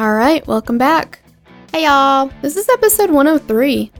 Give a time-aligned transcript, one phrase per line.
[0.00, 1.20] All right, welcome back.
[1.74, 2.30] Hey y'all.
[2.40, 3.92] This is episode 103.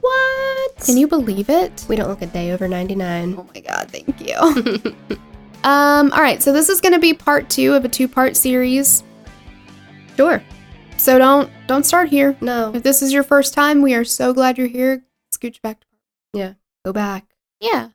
[0.00, 0.76] What?
[0.76, 1.84] Can you believe it?
[1.88, 3.34] We don't look a day over 99.
[3.36, 4.36] Oh my god, thank you.
[5.64, 9.02] um, all right, so this is going to be part 2 of a two-part series.
[10.16, 10.40] Sure.
[10.96, 12.36] So don't don't start here.
[12.40, 12.72] No.
[12.72, 15.02] If this is your first time, we are so glad you're here.
[15.34, 15.82] Scooch back.
[16.32, 16.52] Yeah.
[16.84, 17.34] Go back.
[17.58, 17.88] Yeah.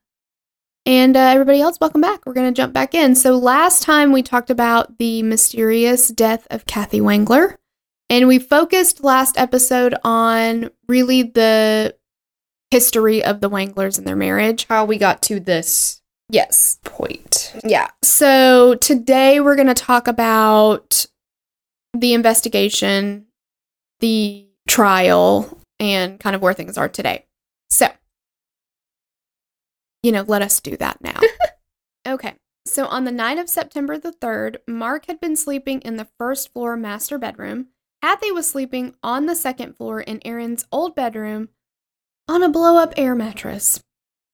[0.85, 2.25] And uh, everybody else, welcome back.
[2.25, 3.15] We're going to jump back in.
[3.15, 7.55] So, last time we talked about the mysterious death of Kathy Wangler.
[8.09, 11.95] And we focused last episode on really the
[12.69, 14.65] history of the Wanglers and their marriage.
[14.67, 16.79] How we got to this Yes.
[16.83, 17.55] point.
[17.63, 17.87] Yeah.
[18.01, 21.05] So, today we're going to talk about
[21.93, 23.27] the investigation,
[24.01, 27.25] the trial, and kind of where things are today.
[27.69, 27.87] So,
[30.03, 31.19] you know, let us do that now.
[32.07, 32.35] okay.
[32.65, 36.53] So, on the night of September the 3rd, Mark had been sleeping in the first
[36.53, 37.67] floor master bedroom.
[38.01, 41.49] Kathy was sleeping on the second floor in Aaron's old bedroom
[42.27, 43.81] on a blow up air mattress.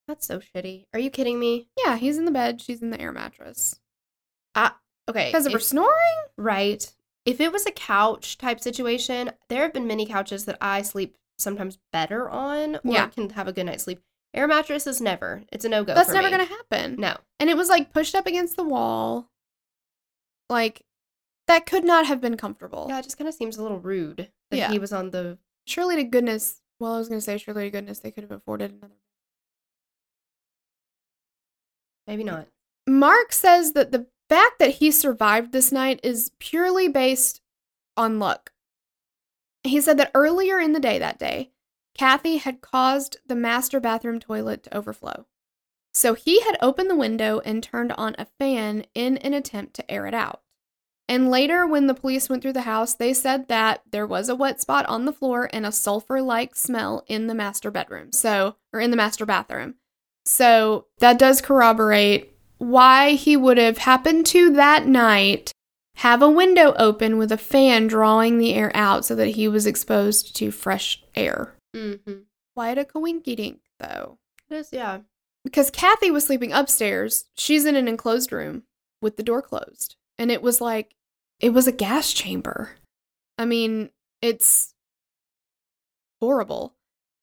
[0.08, 0.86] That's so shitty.
[0.94, 1.70] Are you kidding me?
[1.84, 3.80] Yeah, he's in the bed, she's in the air mattress.
[4.56, 4.72] I,
[5.08, 5.28] okay.
[5.28, 5.90] Because of her snoring?
[6.38, 6.92] Right.
[7.26, 11.16] If it was a couch type situation, there have been many couches that I sleep
[11.38, 13.08] sometimes better on or Yeah.
[13.08, 14.02] can have a good night's sleep.
[14.34, 15.44] Air mattress is never.
[15.52, 15.94] It's a no go.
[15.96, 16.96] That's never going to happen.
[17.00, 17.18] No.
[17.40, 19.30] And it was like pushed up against the wall.
[20.50, 20.84] Like,
[21.48, 22.86] that could not have been comfortable.
[22.90, 24.72] Yeah, it just kind of seems a little rude that Yeah.
[24.72, 25.38] he was on the.
[25.66, 28.32] Surely to goodness, well, I was going to say, surely to goodness, they could have
[28.32, 28.94] afforded another.
[32.08, 32.48] Maybe not.
[32.88, 37.42] Mark says that the fact that he survived this night is purely based
[37.98, 38.52] on luck.
[39.64, 41.52] He said that earlier in the day that day,
[42.00, 45.26] Kathy had caused the master bathroom toilet to overflow.
[45.94, 49.92] So he had opened the window and turned on a fan in an attempt to
[49.92, 50.42] air it out.
[51.10, 54.36] And later, when the police went through the house, they said that there was a
[54.36, 58.14] wet spot on the floor and a sulfur like smell in the master bedroom.
[58.14, 59.76] So, or in the master bathroom.
[60.24, 65.52] So that does corroborate why he would have happened to that night
[65.96, 69.68] have a window open with a fan drawing the air out so that he was
[69.68, 71.56] exposed to fresh air.
[71.76, 72.20] Mm-hmm.
[72.56, 74.18] Quite a coinky dink, though.
[74.50, 75.00] It is, yeah.
[75.44, 77.26] Because Kathy was sleeping upstairs.
[77.36, 78.64] She's in an enclosed room
[79.02, 79.96] with the door closed.
[80.18, 80.96] And it was like,
[81.40, 82.72] it was a gas chamber.
[83.38, 83.90] I mean,
[84.22, 84.74] it's
[86.20, 86.76] horrible.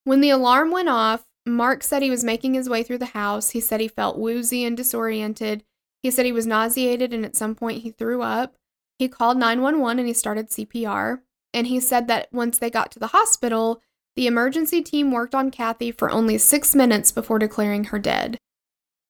[0.04, 3.50] When the alarm went off, Mark said he was making his way through the house.
[3.50, 5.64] He said he felt woozy and disoriented.
[6.02, 8.56] He said he was nauseated and at some point he threw up.
[8.98, 11.20] He called 911 and he started CPR.
[11.52, 13.82] And he said that once they got to the hospital,
[14.16, 18.38] the emergency team worked on Kathy for only six minutes before declaring her dead.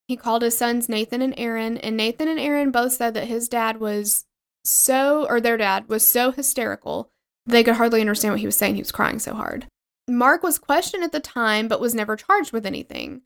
[0.09, 3.49] He called his sons Nathan and Aaron, and Nathan and Aaron both said that his
[3.49, 4.25] dad was
[4.65, 7.11] so, or their dad was so hysterical,
[7.47, 8.75] they could hardly understand what he was saying.
[8.75, 9.66] He was crying so hard.
[10.09, 13.22] Mark was questioned at the time, but was never charged with anything.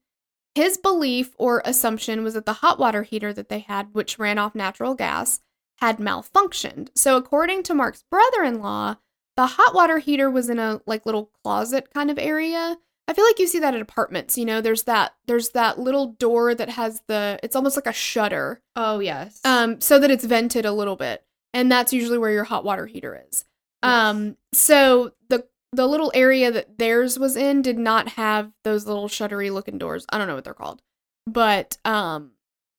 [0.55, 4.39] His belief or assumption was that the hot water heater that they had, which ran
[4.39, 5.41] off natural gas,
[5.79, 6.89] had malfunctioned.
[6.95, 8.97] So, according to Mark's brother in law,
[9.37, 12.77] the hot water heater was in a like little closet kind of area.
[13.09, 16.13] I feel like you see that at apartments, you know, there's that there's that little
[16.13, 18.63] door that has the it's almost like a shutter.
[18.77, 19.41] Oh, yes.
[19.45, 21.25] Um so that it's vented a little bit.
[21.53, 23.45] And that's usually where your hot water heater is.
[23.83, 23.93] Yes.
[23.93, 29.09] Um so the the little area that theirs was in did not have those little
[29.09, 30.07] shuttery looking doors.
[30.11, 30.83] I don't know what they're called.
[31.27, 32.33] But um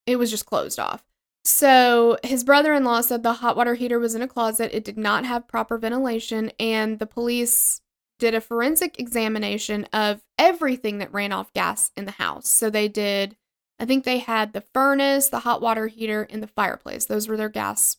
[0.06, 1.04] it was just closed off.
[1.44, 4.74] So his brother-in-law said the hot water heater was in a closet.
[4.76, 7.80] It did not have proper ventilation and the police
[8.18, 12.48] did a forensic examination of everything that ran off gas in the house.
[12.48, 13.36] So they did,
[13.80, 17.06] I think they had the furnace, the hot water heater, and the fireplace.
[17.06, 17.96] Those were their gas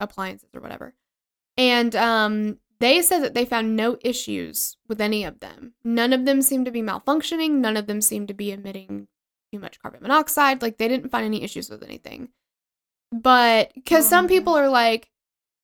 [0.00, 0.92] appliances or whatever.
[1.56, 5.72] And um, they said that they found no issues with any of them.
[5.82, 7.52] None of them seemed to be malfunctioning.
[7.52, 9.08] None of them seemed to be emitting
[9.50, 10.60] too much carbon monoxide.
[10.60, 12.28] Like they didn't find any issues with anything.
[13.12, 14.28] But because some Oh.
[14.28, 15.10] people are like,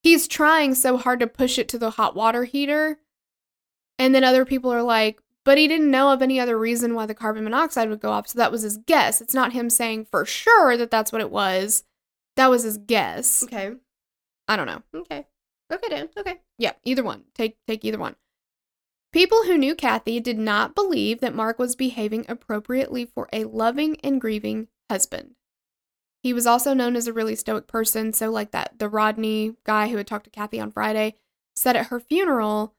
[0.02, 2.98] he's trying so hard to push it to the hot water heater.
[3.98, 7.06] And then other people are like, but he didn't know of any other reason why
[7.06, 8.28] the carbon monoxide would go up.
[8.28, 9.20] So that was his guess.
[9.20, 11.84] It's not him saying for sure that that's what it was.
[12.36, 13.42] That was his guess.
[13.42, 13.72] Okay.
[14.46, 14.82] I don't know.
[14.94, 15.26] Okay.
[15.72, 16.08] Okay, Dan.
[16.16, 16.40] Okay.
[16.58, 17.24] Yeah, either one.
[17.34, 18.16] Take take either one.
[19.12, 23.96] People who knew Kathy did not believe that Mark was behaving appropriately for a loving
[24.02, 25.34] and grieving husband.
[26.22, 29.88] He was also known as a really stoic person, so like that the Rodney guy
[29.88, 31.14] who had talked to Kathy on Friday
[31.56, 32.74] said at her funeral,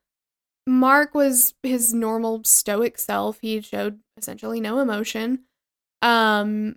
[0.68, 3.40] Mark was his normal stoic self.
[3.42, 5.40] He showed essentially no emotion.
[6.02, 6.76] Um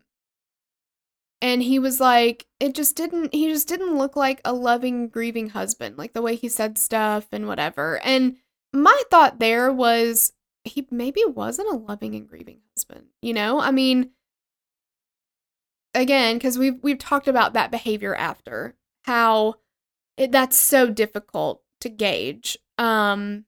[1.42, 5.50] and he was like it just didn't he just didn't look like a loving grieving
[5.50, 8.36] husband like the way he said stuff and whatever and
[8.72, 10.32] my thought there was
[10.64, 14.10] he maybe wasn't a loving and grieving husband you know i mean
[15.94, 18.74] again because we've we've talked about that behavior after
[19.04, 19.54] how
[20.16, 23.44] it, that's so difficult to gauge um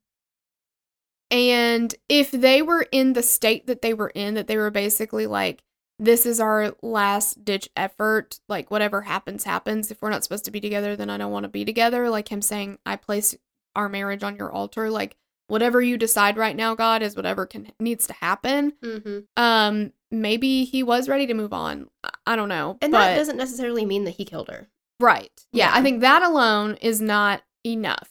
[1.30, 5.26] and if they were in the state that they were in that they were basically
[5.26, 5.62] like
[5.98, 8.40] this is our last ditch effort.
[8.48, 9.90] Like, whatever happens, happens.
[9.90, 12.10] If we're not supposed to be together, then I don't want to be together.
[12.10, 13.34] Like him saying, I place
[13.76, 14.90] our marriage on your altar.
[14.90, 18.72] Like, whatever you decide right now, God, is whatever can needs to happen.
[18.82, 19.18] Mm-hmm.
[19.36, 21.88] Um, maybe he was ready to move on.
[22.26, 22.78] I- don't know.
[22.82, 24.68] And but, that doesn't necessarily mean that he killed her.
[25.00, 25.30] right.
[25.52, 25.78] Yeah, Yeah.
[25.78, 28.10] I think that alone is not enough.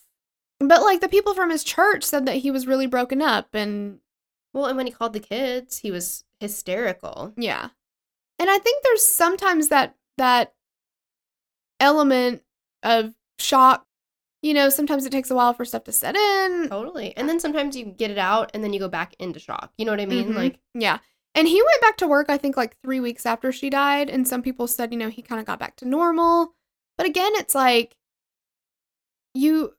[0.60, 3.98] But like the people from his church said that he was really broken up and
[4.52, 7.32] Well, and when he called the kids, he was hysterical.
[7.36, 7.68] Yeah.
[8.38, 10.54] And I think there's sometimes that that
[11.80, 12.42] element
[12.82, 13.86] of shock.
[14.42, 16.68] You know, sometimes it takes a while for stuff to set in.
[16.68, 17.16] Totally.
[17.16, 19.72] And then sometimes you get it out and then you go back into shock.
[19.78, 20.32] You know what I mean?
[20.32, 20.36] Mhm.
[20.36, 20.98] Like, yeah.
[21.36, 24.26] And he went back to work I think like 3 weeks after she died and
[24.26, 26.54] some people said, you know, he kind of got back to normal.
[26.96, 27.96] But again, it's like
[29.34, 29.74] you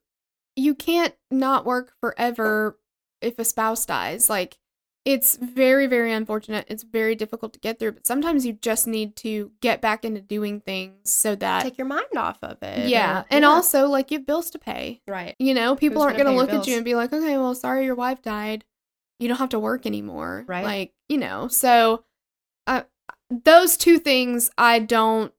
[0.54, 2.78] you can't not work forever
[3.20, 4.28] if a spouse dies.
[4.30, 4.58] Like
[5.04, 6.66] it's very very unfortunate.
[6.68, 10.20] It's very difficult to get through, but sometimes you just need to get back into
[10.20, 12.88] doing things so that take your mind off of it.
[12.88, 15.00] yeah, or- and also like you have bills to pay.
[15.06, 15.36] right.
[15.38, 17.38] You know, people Who's aren't gonna going to look at you and be like, "Okay,
[17.38, 18.64] well, sorry your wife died.
[19.18, 20.64] You don't have to work anymore." Right.
[20.64, 21.48] Like, you know.
[21.48, 22.04] So,
[22.66, 22.82] uh,
[23.30, 25.32] those two things I don't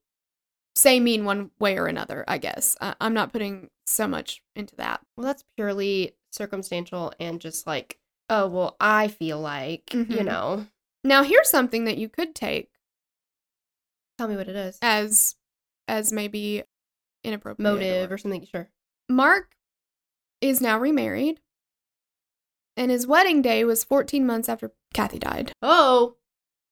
[0.76, 2.24] say mean one way or another.
[2.28, 5.02] I guess I- I'm not putting so much into that.
[5.16, 7.98] Well, that's purely circumstantial and just like,
[8.30, 10.26] oh, well, I feel like, you Mhm.
[10.26, 10.68] know,
[11.04, 12.70] Now, here's something that you could take
[14.18, 14.78] tell me what it is.
[14.82, 15.36] as
[15.88, 16.64] as maybe
[17.24, 18.46] inappropriate Motive or- or something.
[18.46, 18.70] Sure.
[19.10, 19.56] Mark
[20.42, 21.40] is now remarried,
[22.78, 25.52] and his wedding day was 14 months after Kathy died.
[25.62, 26.16] Oh,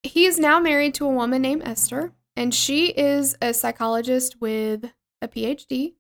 [0.04, 4.92] He is now married to a woman named Esther, and she is a psychologist with
[5.22, 5.96] a PhD.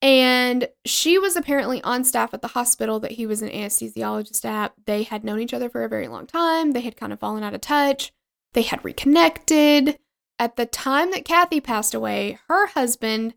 [0.00, 4.72] And she was apparently on staff at the hospital that he was an anesthesiologist at.
[4.86, 6.72] They had known each other for a very long time.
[6.72, 8.12] They had kind of fallen out of touch.
[8.52, 9.96] They had reconnected.
[10.40, 13.34] At the time that Kathy passed away, her husband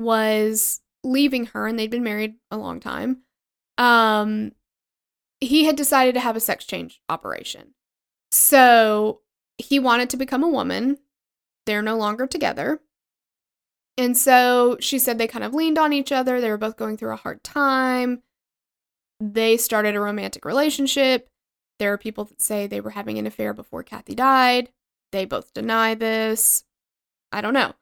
[0.00, 3.18] was leaving her, and they'd been married a long time.
[3.76, 4.52] Um,
[5.40, 7.74] he had decided to have a sex change operation.
[8.30, 9.20] So
[9.56, 10.98] he wanted to become a woman.
[11.66, 12.80] They're no longer together.
[13.96, 16.40] And so she said they kind of leaned on each other.
[16.40, 18.22] They were both going through a hard time.
[19.20, 21.28] They started a romantic relationship.
[21.78, 24.70] There are people that say they were having an affair before Kathy died.
[25.10, 26.64] They both deny this.
[27.32, 27.74] I don't know.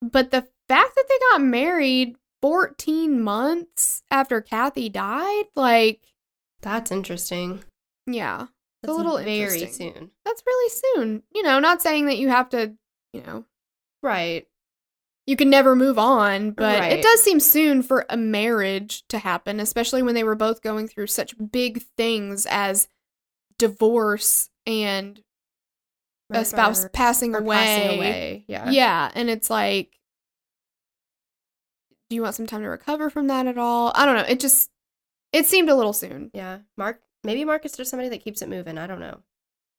[0.00, 6.00] But the fact that they got married 14 months after Kathy died, like,
[6.60, 7.62] that's interesting.
[8.06, 8.46] yeah,
[8.82, 10.10] That's a little very soon.
[10.24, 11.22] that's really soon.
[11.34, 12.74] You know, not saying that you have to,
[13.12, 13.44] you know,
[14.02, 14.46] Right.
[15.26, 16.92] you can never move on, but Right.
[16.92, 20.88] it does seem soon for a marriage to happen, especially when they were both going
[20.88, 22.88] through such big things as
[23.58, 25.22] divorce and
[26.30, 27.56] a spouse passing or away.
[27.56, 28.44] passing away.
[28.48, 28.70] Yeah.
[28.70, 29.94] Yeah, and it's like
[32.10, 33.92] do you want some time to recover from that at all?
[33.94, 34.22] I don't know.
[34.26, 34.70] It just
[35.32, 36.30] it seemed a little soon.
[36.34, 36.58] Yeah.
[36.76, 38.78] Mark, maybe Mark is just somebody that keeps it moving.
[38.78, 39.20] I don't know.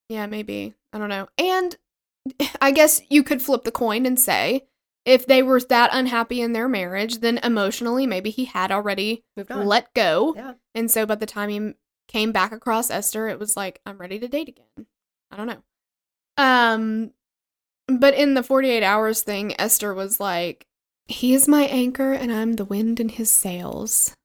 [0.10, 0.74] Yeah, maybe.
[0.94, 1.28] I don't know.
[1.38, 1.78] And
[2.62, 4.66] I guess you could flip the coin and say
[5.06, 9.52] if they were that unhappy in their marriage, then emotionally, maybe he had already Moved
[9.52, 9.66] on.
[9.66, 10.34] let go.
[10.36, 10.54] Yeah.
[10.76, 11.74] And so by the time he
[12.08, 14.86] came back across Esther, it was like, I'm ready to date again.
[15.32, 15.64] I don't know.
[16.38, 17.12] Um,
[17.88, 20.66] but in the 48 hours thing, Esther was like,
[21.08, 24.16] he is my anchor and I'm the wind in his sails.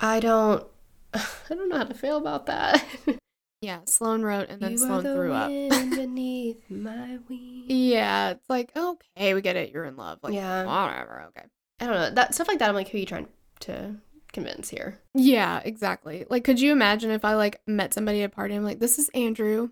[0.00, 0.66] I don't.
[1.14, 2.84] I don't know how to feel about that.
[3.60, 5.48] Yeah, Sloan wrote and then You Sloan the threw up.
[5.48, 7.64] wind beneath my wings.
[7.68, 9.72] Yeah, it's like, okay, we get it.
[9.72, 10.18] You're in love.
[10.22, 10.64] Like, Yeah.
[10.66, 11.22] whatever.
[11.28, 11.46] Okay.
[11.80, 12.68] I don't know that stuff like that.
[12.68, 13.26] I'm like, who are you trying
[13.60, 13.94] to
[14.34, 14.98] convince here?
[15.14, 16.26] Yeah, exactly.
[16.28, 18.54] Like, could you imagine if I like met somebody at a party?
[18.54, 19.70] I'm like, this is Andrew.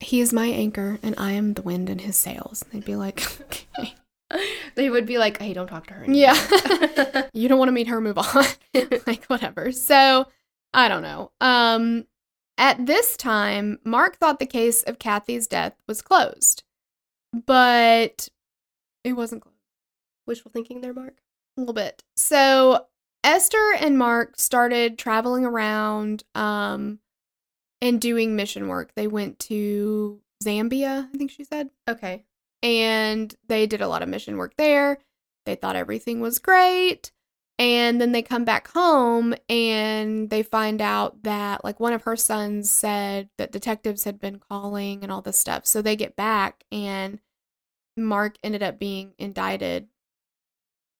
[0.00, 2.64] He is my anchor, and I am the wind in his sails.
[2.64, 3.94] And they'd be like, okay.
[4.74, 6.04] they would be like, hey, don't talk to her.
[6.04, 6.34] Anymore.
[6.34, 7.22] Yeah.
[7.34, 8.44] you don't want to meet her, move on.
[9.06, 9.72] like, whatever.
[9.72, 10.26] So,
[10.74, 11.30] I don't know.
[11.40, 12.06] Um,
[12.58, 16.64] at this time, Mark thought the case of Kathy's death was closed,
[17.46, 18.28] but
[19.04, 19.56] it wasn't closed.
[20.26, 21.18] Wishful thinking there, Mark.
[21.56, 22.02] a little bit.
[22.16, 22.86] So
[23.22, 26.98] Esther and Mark started traveling around um
[27.82, 28.92] and doing mission work.
[28.96, 32.24] They went to Zambia, I think she said, Okay.
[32.66, 34.98] And they did a lot of mission work there.
[35.44, 37.12] They thought everything was great.
[37.60, 42.16] And then they come back home and they find out that like one of her
[42.16, 45.64] sons said that detectives had been calling and all this stuff.
[45.64, 47.20] So they get back and
[47.96, 49.86] Mark ended up being indicted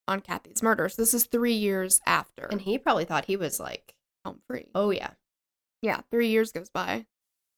[0.07, 0.87] on Kathy's murder.
[0.87, 3.93] So this is three years after And he probably thought he was like,
[4.25, 4.69] home free.
[4.73, 5.11] oh yeah.
[5.81, 7.05] Yeah, three years goes by.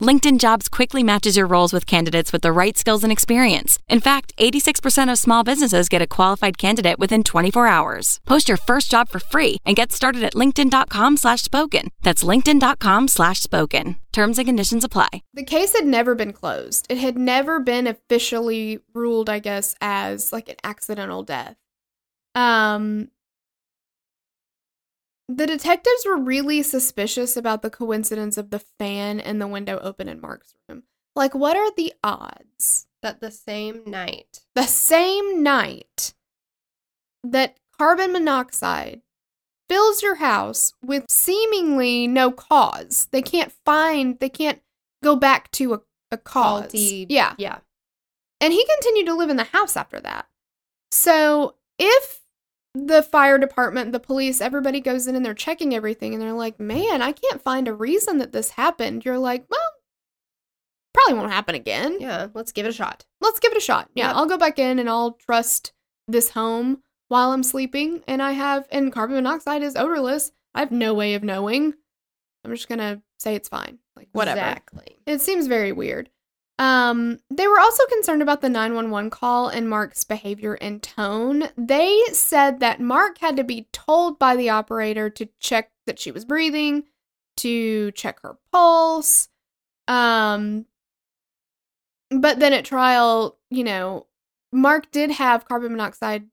[0.00, 3.78] LinkedIn Jobs quickly matches your roles with candidates with the right skills and experience.
[3.88, 8.20] In fact, 86% of small businesses get a qualified candidate within 24 hours.
[8.26, 11.90] Post your first job for free and get started at linkedin.com slash spoken.
[12.02, 13.96] That's linkedin.com slash spoken.
[14.12, 15.22] Terms and conditions apply.
[15.32, 16.86] The case had never been closed.
[16.88, 21.56] It had never been officially ruled, I guess, as like an accidental death.
[22.34, 23.10] Um
[25.28, 30.08] the detectives were really suspicious about the coincidence of the fan and the window open
[30.08, 30.84] in Mark's room.
[31.16, 34.40] Like what are the odds That the same night.
[34.54, 36.14] the same night
[37.22, 39.00] that carbon monoxide
[39.68, 43.08] fills your house with seemingly no cause.
[43.10, 44.60] They can't find, they can't
[45.02, 46.64] go back to a, a cause.
[46.64, 47.06] Faulty.
[47.08, 47.34] Yeah.
[47.38, 47.58] Yeah.
[48.40, 50.26] And he continued to live in the house after that.
[50.90, 52.20] So if
[52.74, 56.58] the fire department, the police, everybody goes in and they're checking everything and they're like,
[56.58, 59.04] man, I can't find a reason that this happened.
[59.04, 59.60] You're like, well,
[60.92, 62.28] probably won't happen again Yeah.
[62.34, 63.04] Let's give it a shot.
[63.20, 63.88] let's give it a shot.
[63.94, 64.16] Yeah, Yep.
[64.16, 65.72] I'll go back in and I'll trust
[66.08, 68.02] this home while I'm sleeping.
[68.08, 70.32] And I have, and carbon monoxide is odorless.
[70.54, 71.74] I have no way of knowing.
[72.44, 73.78] I'm just gonna say it's fine.
[73.96, 74.38] Like whatever.
[74.40, 74.98] Exactly.
[75.06, 76.10] It seems very weird.
[76.58, 81.48] Um, they were also concerned about the 911 call and Mark's behavior and tone.
[81.56, 86.12] They said that Mark had to be told by the operator to check that she
[86.12, 86.84] was breathing,
[87.38, 89.28] to check her pulse.
[89.88, 90.66] Um,
[92.10, 94.06] but then at trial, you know,
[94.52, 96.26] Mark did have carbon monoxide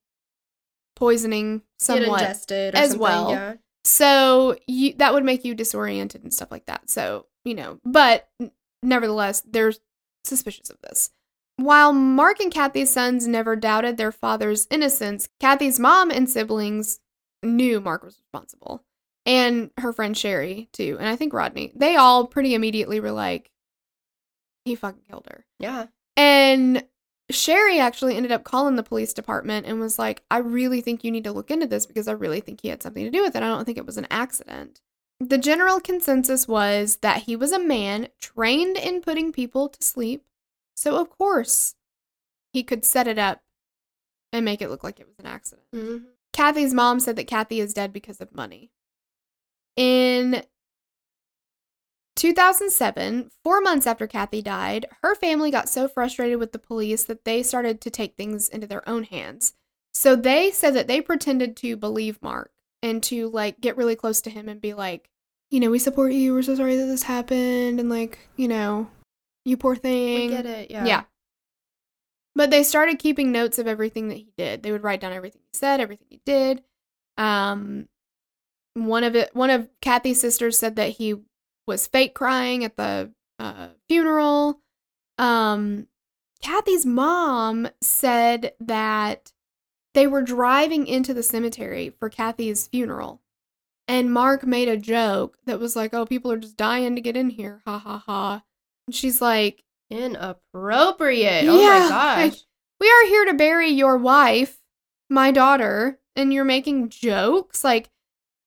[0.95, 3.31] poisoning somewhat ingested or as well.
[3.31, 3.53] Yeah.
[3.83, 6.89] so you that would make you disoriented and stuff like that.
[6.91, 8.29] So, you know, but
[8.83, 9.73] nevertheless, they're
[10.23, 11.11] suspicious of this.
[11.57, 16.99] While Mark and Kathy's sons never doubted their father's innocence, Kathy's mom and siblings
[17.43, 18.83] knew Mark was responsible.
[19.25, 20.97] And her friend Sherry, too.
[20.99, 21.71] And I think Rodney.
[21.75, 23.51] They all pretty immediately were like,
[24.65, 25.45] he fucking killed her.
[25.59, 25.87] Yeah.
[26.17, 26.83] And
[27.29, 31.11] Sherry actually ended up calling the police department and was like, I really think you
[31.11, 33.35] need to look into this because I really think he had something to do with
[33.35, 33.43] it.
[33.43, 34.81] I don't think it was an accident.
[35.21, 40.25] The general consensus was that he was a man trained in putting people to sleep.
[40.73, 41.75] So, of course,
[42.51, 43.43] he could set it up
[44.33, 45.67] and make it look like it was an accident.
[45.71, 46.07] Mhm.
[46.33, 48.71] Kathy's mom said that Kathy is dead because of money.
[49.75, 50.43] In
[52.15, 57.25] 2007, four months after Kathy died, her family got so frustrated with the police that
[57.25, 59.53] they started to take things into their own hands.
[59.93, 62.51] So they said that they pretended to believe Mark
[62.81, 65.09] and to like get really close to him and be like,
[65.51, 66.33] you know, we support you.
[66.33, 67.79] We're so sorry that this happened.
[67.79, 68.89] And like, you know,
[69.45, 70.29] you poor We thing.
[70.29, 70.71] get it.
[70.71, 70.85] Yeah.
[70.85, 71.03] Yeah.
[72.33, 74.63] But they started keeping notes of everything that he did.
[74.63, 76.63] They would write down everything he said, everything he did.
[77.17, 77.89] Um,
[78.73, 81.15] one of it, one of Kathy's sisters said that he
[81.67, 84.61] was fake crying at the uh, funeral.
[85.17, 85.87] Um,
[86.41, 89.33] Kathy's mom said that
[89.93, 93.20] they were driving into the cemetery for Kathy's funeral,
[93.91, 97.17] and Mark made a joke that was like, "Oh, people are just dying to get
[97.17, 98.43] in here, ha ha ha."
[98.87, 101.45] And she's like, Inappropriate.
[101.47, 102.17] Oh Yeah, my gosh.
[102.17, 102.33] like,
[102.79, 104.57] we are here to bury your wife,
[105.09, 107.63] my daughter, and you're making jokes.
[107.63, 107.89] Like,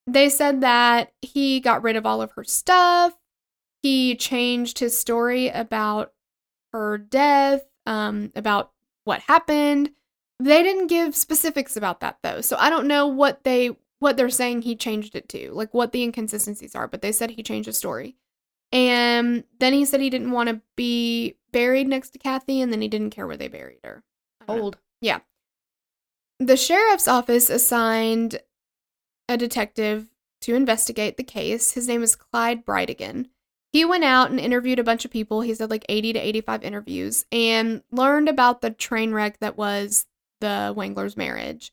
[0.07, 3.13] they said that he got rid of all of her stuff.
[3.83, 6.13] He changed his story about
[6.73, 8.73] her death, um, about
[9.05, 9.91] what happened.
[10.41, 12.41] They didn't give specifics about that though.
[12.41, 15.93] So I don't know what they what they're saying he changed it to, like what
[15.93, 18.17] the inconsistencies are, but they said he changed the story.
[18.71, 22.83] And then he said he didn't want to be buried next to Kathy, and then
[22.83, 24.05] he didn't care where they buried her.
[24.47, 24.63] Don't know.
[24.63, 24.79] Old.
[26.39, 28.41] The sheriff's office assigned
[29.29, 30.09] a detective
[30.43, 31.73] to investigate the case.
[31.73, 33.29] His name is Clyde Brightigan.
[33.73, 35.41] He went out and interviewed a bunch of people.
[35.41, 40.07] He said like 80 to 85 interviews and learned about the train wreck that was
[40.41, 41.73] the Wangler's marriage.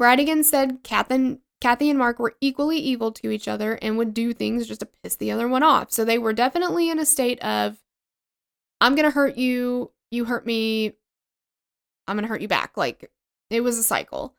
[0.00, 4.32] Brightigan said Kathy, Kathy and Mark were equally evil to each other and would do
[4.32, 5.92] things just to piss the other one off.
[5.92, 7.78] So they were definitely in a state of,
[8.80, 10.94] I'm going to hurt you, you hurt me,
[12.08, 12.76] I'm going to hurt you back.
[12.76, 13.12] Like
[13.48, 14.34] it was a cycle.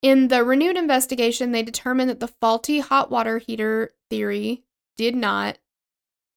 [0.00, 4.62] In the renewed investigation, they determined that the faulty hot water heater theory
[4.96, 5.58] did not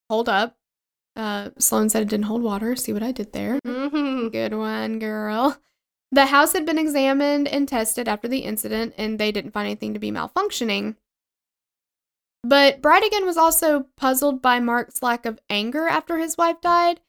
[0.10, 0.58] hold up.
[1.16, 2.76] Uh, Sloan said it didn't hold water.
[2.76, 3.58] See what I did there?
[3.66, 4.34] Mhm.
[4.34, 5.58] Good one, girl.
[6.12, 9.94] The house had been examined and tested after the incident, and they didn't find anything
[9.94, 10.96] to be malfunctioning.
[12.44, 17.02] But Brightigan was also puzzled by Mark's lack of anger after his wife died.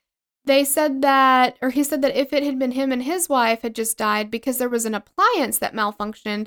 [0.46, 3.62] They said that, or he said that if it had been him and his wife
[3.62, 6.46] had just died because there was an appliance that malfunctioned,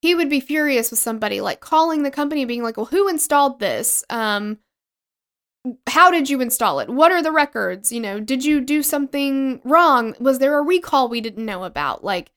[0.00, 3.58] he would be furious with somebody, like calling the company, being like, "Well, who installed
[3.58, 4.04] this?
[4.08, 4.58] Um,
[5.88, 6.88] how did you install it?
[6.88, 7.90] What are the records?
[7.92, 10.14] You know, did you do something wrong?
[10.20, 12.02] Was there a recall we didn't know about?
[12.04, 12.30] Like,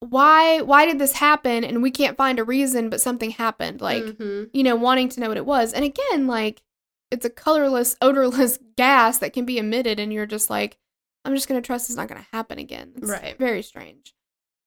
[0.00, 1.64] why why did this happen?
[1.64, 3.80] And we can't find a reason, but something happened.
[3.80, 4.50] Like, Mhm.
[4.52, 5.72] you know, wanting to know what it was.
[5.72, 6.62] And again, like
[7.10, 10.78] it's a colorless, odorless gas that can be emitted, and you're just like,
[11.24, 12.92] I'm just gonna trust it's not gonna happen again.
[12.96, 13.38] It's Right.
[13.38, 14.14] Very strange.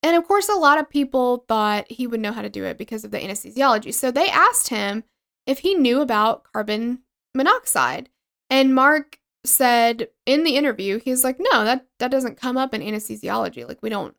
[0.03, 2.77] And of course, a lot of people thought he would know how to do it
[2.77, 3.93] because of the anesthesiology.
[3.93, 5.03] So they asked him
[5.47, 6.99] if he knew about carbon
[7.36, 8.10] monoxide.
[8.50, 12.82] And Mark said in the interview, he's like, no, that, that doesn't come up in
[12.82, 13.67] anesthesiology.
[13.67, 14.15] Like, we don't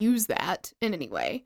[0.00, 1.44] use that in any way.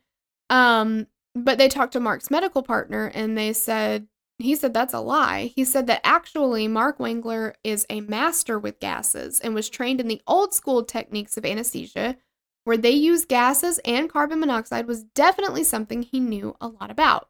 [0.51, 4.07] Um, but they talked to Mark's medical partner and they said,
[4.39, 5.53] he said that's a lie.
[5.55, 10.09] He said that actually Mark Wangler is a master with gases and was trained in
[10.09, 12.17] the old school techniques of anesthesia,
[12.65, 17.29] where they use gases and carbon monoxide was definitely something he knew a lot about.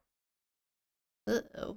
[1.29, 1.77] Uh-oh.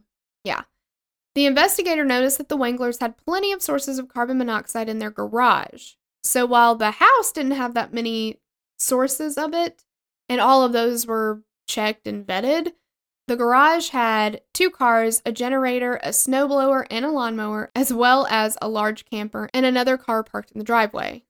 [1.36, 5.12] The investigator noticed that the Wanglers had plenty of sources of carbon monoxide in their
[5.12, 5.94] garage.
[6.24, 8.40] So while the house didn't have that many
[8.80, 9.84] sources of it,
[10.30, 12.74] and all of those were checked and vetted,
[13.28, 18.58] the garage had two cars, a generator, a snowblower, and a lawnmower, as well as
[18.62, 21.24] a large camper and another car parked in the driveway.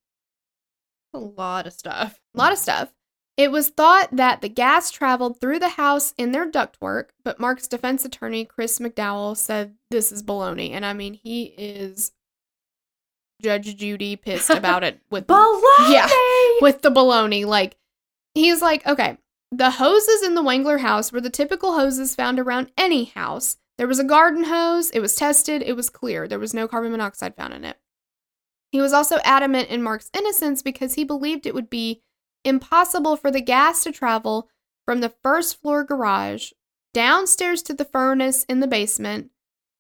[1.13, 2.19] A lot of stuff.
[2.33, 2.94] A lot of stuff.
[3.37, 7.67] It was thought that the gas traveled through the house in their ductwork, but Mark's
[7.67, 10.71] defense attorney, Chris McDowell, said this is baloney.
[10.71, 12.13] And I mean, he is
[13.41, 15.91] Judge Judy pissed about it with Baloney!
[15.91, 16.07] Yeah,
[16.61, 17.45] with the baloney.
[17.45, 17.75] Like,
[18.33, 19.17] he's like, okay,
[19.51, 23.57] the hoses in the Wangler house were the typical hoses found around any house.
[23.77, 26.27] There was a garden hose, it was tested, it was clear.
[26.27, 27.77] There was no carbon monoxide found in it.
[28.71, 32.01] He was also adamant in Mark's innocence because he believed it would be
[32.45, 34.49] impossible for the gas to travel
[34.86, 36.51] from the first floor garage
[36.93, 39.31] downstairs to the furnace in the basement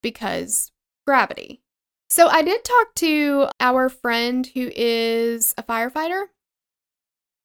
[0.01, 0.71] because
[1.07, 1.61] gravity.
[2.09, 6.25] So I did talk to our friend who is a firefighter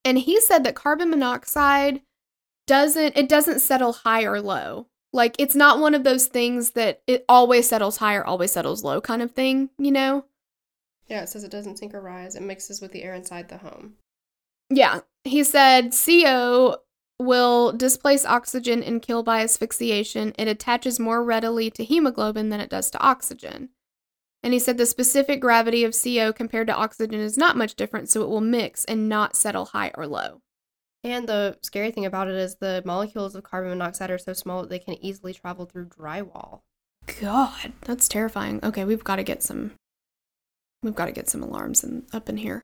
[0.03, 2.01] And he said that carbon monoxide
[2.67, 4.87] doesn't it doesn't settle high or low.
[5.13, 8.83] Like it's not one of those things that it always settles high or always settles
[8.83, 10.25] low kind of thing, you know?
[11.07, 12.35] Yeah, it says it doesn't sink or rise.
[12.35, 13.95] It mixes with the air inside the home.
[14.69, 15.01] Yeah.
[15.23, 16.77] He said CO
[17.19, 20.33] will displace oxygen and kill by asphyxiation.
[20.37, 23.69] It attaches more readily to hemoglobin than it does to oxygen.
[24.43, 28.09] And he said the specific gravity of CO compared to oxygen is not much different,
[28.09, 30.41] so it will mix and not settle high or low.
[31.03, 34.61] And the scary thing about it is the molecules of carbon monoxide are so small
[34.61, 36.61] that they can easily travel through drywall.
[37.19, 38.59] God, that's terrifying.
[38.63, 39.73] Okay, we've got to get some
[40.83, 42.63] we've got to get some alarms in, up in here.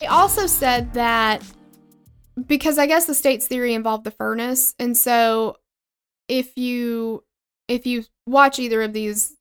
[0.00, 1.42] They also said that
[2.46, 5.56] because I guess the state's theory involved the furnace, and so
[6.28, 7.24] if you
[7.68, 9.36] if you watch either of these,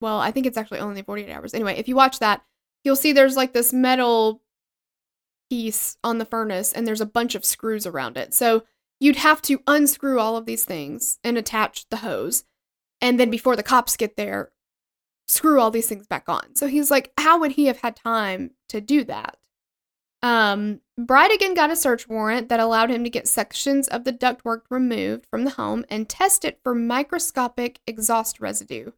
[0.00, 1.54] well, I think it's actually only 48 hours.
[1.54, 2.42] Anyway, if you watch that,
[2.84, 4.42] you'll see there's like this metal
[5.48, 8.32] piece on the furnace and there's a bunch of screws around it.
[8.34, 8.64] So
[9.00, 12.44] you'd have to unscrew all of these things and attach the hose.
[13.00, 14.52] And then before the cops get there,
[15.26, 16.54] screw all these things back on.
[16.54, 19.36] So he's like, how would he have had time to do that?
[20.22, 24.62] Um, Bridegan got a search warrant that allowed him to get sections of the ductwork
[24.68, 28.92] removed from the home and test it for microscopic exhaust residue.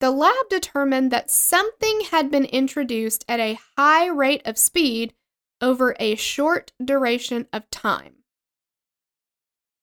[0.00, 5.14] The lab determined that something had been introduced at a high rate of speed
[5.60, 8.16] over a short duration of time.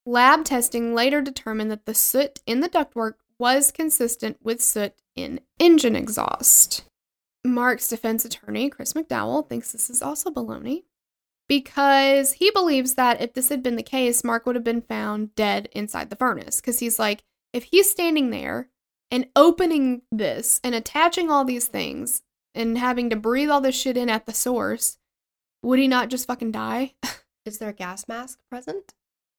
[0.06, 5.42] Lab testing later determined that the soot in the ductwork was consistent with soot in
[5.60, 6.84] engine exhaust.
[7.46, 10.84] Mark's defense attorney, Chris McDowell, thinks this is also baloney
[11.52, 15.36] because he believes that if this had been the case, Mark would have been found
[15.36, 16.62] dead inside the furnace.
[16.62, 18.70] Because he's like, if he's standing there
[19.10, 22.22] and opening this and attaching all these things
[22.56, 24.98] and having to breathe all this shit in at the source,
[25.62, 26.94] would he not just fucking die?
[27.46, 28.94] Is there a gas mask present?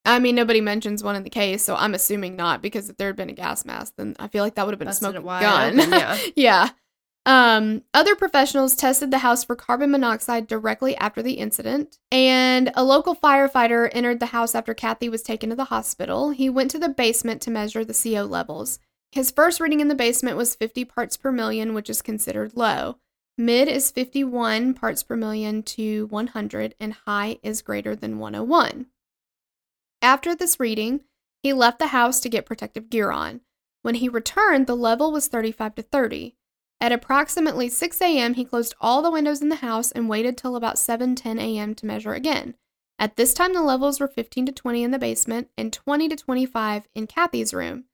[0.05, 2.61] I mean, nobody mentions one in the case, so I'm assuming not.
[2.61, 4.79] Because if there had been a gas mask, then I feel like that would have
[4.79, 5.79] been Busted a smoking gun.
[5.79, 6.17] open, yeah.
[6.35, 6.69] yeah.
[7.25, 12.83] Um, other professionals tested the house for carbon monoxide directly after the incident, and a
[12.83, 16.31] local firefighter entered the house after Kathy was taken to the hospital.
[16.31, 18.79] He went to the basement to measure the CO levels.
[19.13, 22.97] His first reading in the basement was 50 parts per million, which is considered low.
[23.37, 28.87] Mid is 51 parts per million to 100, and high is greater than 101.
[30.01, 31.01] After this reading,
[31.41, 33.41] he left the house to get protective gear on.
[33.81, 36.35] When he returned, the level was 35 to 30.
[36.83, 40.57] At approximately 6 a.m., he closed all the windows in the house and waited till
[40.57, 41.73] about 7:10 a.m.
[41.75, 42.55] to measure again.
[42.99, 46.17] At this time, the levels were 15 to 20 in the basement and 20 to
[46.17, 47.85] 25 in Kathy's room.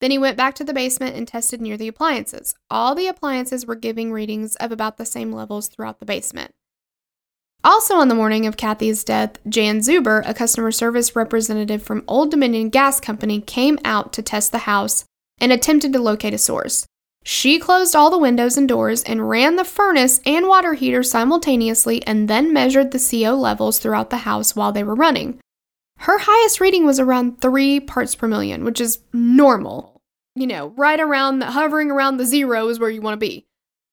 [0.00, 2.54] Then he went back to the basement and tested near the appliances.
[2.70, 6.54] All the appliances were giving readings of about the same levels throughout the basement.
[7.64, 12.30] Also, on the morning of Kathy's death, Jan Zuber, a customer service representative from Old
[12.30, 15.04] Dominion Gas Company, came out to test the house
[15.40, 16.86] and attempted to locate a source.
[17.28, 22.06] She closed all the windows and doors and ran the furnace and water heater simultaneously
[22.06, 25.40] and then measured the CO levels throughout the house while they were running.
[25.98, 30.00] Her highest reading was around 3 parts per million, which is normal.
[30.36, 33.44] You know, right around the, hovering around the zero is where you want to be.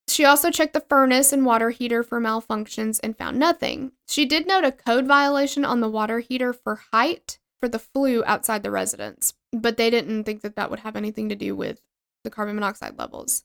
[0.06, 3.90] She also checked the furnace and water heater for malfunctions and found nothing.
[4.06, 8.22] She did note a code violation on the water heater for height for the flue
[8.26, 11.80] outside the residence, but they didn't think that that would have anything to do with
[12.24, 13.44] the carbon monoxide levels.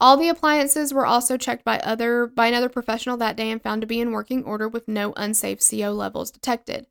[0.00, 3.82] All the appliances were also checked by other by another professional that day and found
[3.82, 6.86] to be in working order with no unsafe CO levels detected.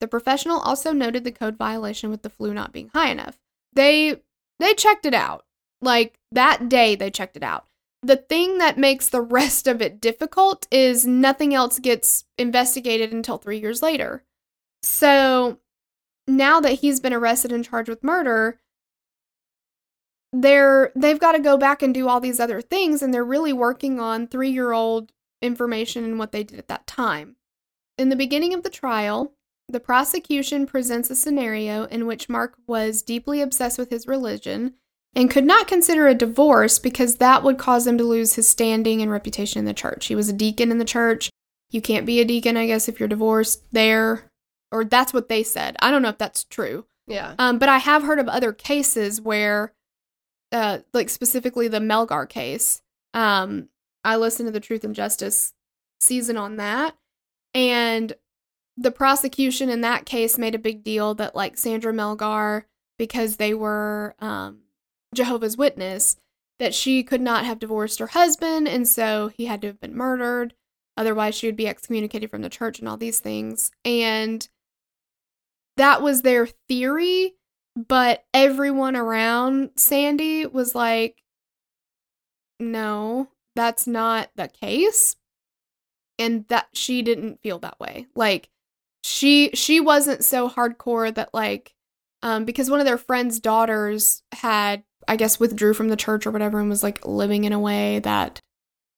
[0.00, 3.38] The professional also noted the code violation with the flue not being high enough.
[3.74, 4.22] They
[4.58, 5.44] they checked it out.
[5.82, 7.66] Like that day they checked it out.
[8.02, 13.36] The thing that makes the rest of it difficult is nothing else gets investigated until
[13.36, 14.24] 3 years later.
[14.82, 15.58] So
[16.26, 18.58] now that he's been arrested and charged with murder,
[20.34, 23.52] they're they've got to go back and do all these other things and they're really
[23.52, 27.36] working on 3-year-old information and what they did at that time.
[27.96, 29.32] In the beginning of the trial,
[29.68, 34.74] the prosecution presents a scenario in which Mark was deeply obsessed with his religion
[35.14, 39.00] and could not consider a divorce because that would cause him to lose his standing
[39.00, 40.06] and reputation in the church.
[40.06, 41.30] He was a deacon in the church.
[41.70, 44.28] You can't be a deacon, I guess, if you're divorced there,
[44.72, 45.76] or that's what they said.
[45.80, 46.86] I don't know if that's true.
[47.06, 47.34] Yeah.
[47.38, 49.72] Um, but I have heard of other cases where,
[50.54, 52.80] uh, like specifically the Melgar case.
[53.12, 53.68] Um,
[54.04, 55.52] I listened to the Truth and Justice
[56.00, 56.96] season on that,
[57.52, 58.14] and
[58.76, 62.64] the prosecution in that case made a big deal that like Sandra Melgar,
[62.98, 64.60] because they were um,
[65.14, 66.16] Jehovah's Witness,
[66.58, 69.96] that she could not have divorced her husband, and so he had to have been
[69.96, 70.54] murdered.
[70.96, 73.72] Otherwise, she would be excommunicated from the church and all these things.
[73.84, 74.48] And
[75.76, 77.34] that was their theory,
[77.76, 81.22] but everyone around Sandy was like,
[82.60, 85.16] no, that's not the case.
[86.18, 88.06] And that she didn't feel that way.
[88.14, 88.48] Like
[89.02, 91.74] she she wasn't so hardcore that like
[92.22, 96.30] um because one of their friends' daughters had I guess withdrew from the church or
[96.30, 98.40] whatever and was like living in a way that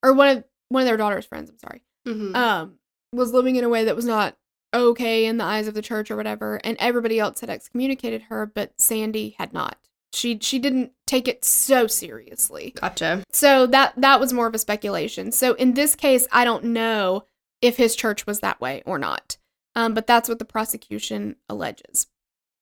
[0.03, 2.37] or one of one of their daughter's friends, I'm sorry Mhm.
[2.37, 2.79] um,
[3.13, 4.37] was living in a way that was not
[4.77, 8.47] okay in the eyes of the church or whatever, and everybody else had excommunicated her,
[8.47, 9.79] but Sandy had not.
[10.13, 12.73] She she didn't take it so seriously.
[12.81, 13.23] gotcha.
[13.33, 15.33] So that that was more of a speculation.
[15.33, 17.27] So in this case, I don't know
[17.61, 19.37] if his church was that way or not.
[19.75, 22.07] Um, but that's what the prosecution alleges.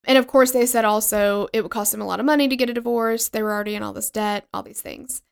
[0.06, 2.56] And of course, they said also it would cost him a lot of money to
[2.56, 3.28] get a divorce.
[3.28, 5.22] They were already in all this debt, all these things.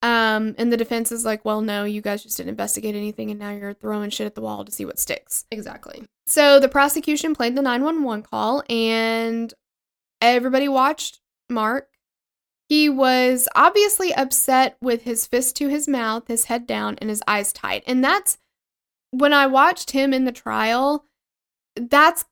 [0.00, 3.40] Um, and the defense is like, well, no, you guys just didn't investigate anything, and
[3.40, 5.44] now you're throwing shit at the wall to see what sticks.
[5.50, 6.04] Exactly.
[6.26, 9.52] So the prosecution played the 911 call, and
[10.20, 11.88] everybody watched Mark.
[12.68, 17.22] He was obviously upset with his fist to his mouth, his head down, and his
[17.26, 17.82] eyes tight.
[17.86, 18.38] And that's
[19.10, 21.06] when I watched him in the trial,
[21.74, 22.24] that's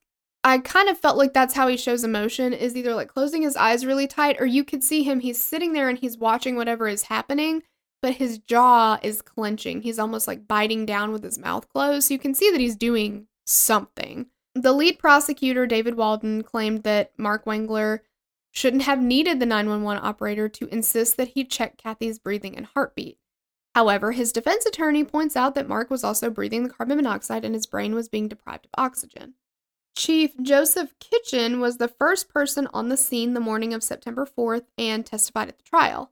[0.47, 3.55] I kind of felt like that's how he shows emotion is either like closing his
[3.55, 6.87] eyes really tight or you could see him he's sitting there and he's watching whatever
[6.87, 7.63] is happening
[8.01, 9.81] but his jaw is clenching.
[9.81, 12.07] He's almost like biting down with his mouth closed.
[12.07, 14.27] So you can see that he's doing something.
[14.55, 17.99] The lead prosecutor, David Walden, claimed that Mark Wengler
[18.51, 23.17] shouldn't have needed the 911 operator to insist that he check Kathy's breathing and heartbeat.
[23.75, 27.53] However, his defense attorney points out that Mark was also breathing the carbon monoxide and
[27.53, 29.35] his brain was being deprived of oxygen.
[29.97, 34.65] Chief Joseph Kitchen was the first person on the scene the morning of September 4th
[34.77, 36.11] and testified at the trial.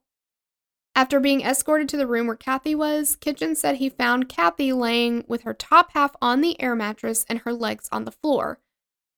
[0.95, 5.23] After being escorted to the room where Kathy was, Kitchen said he found Kathy laying
[5.27, 8.57] with her top half on the air mattress and her legs on the floor.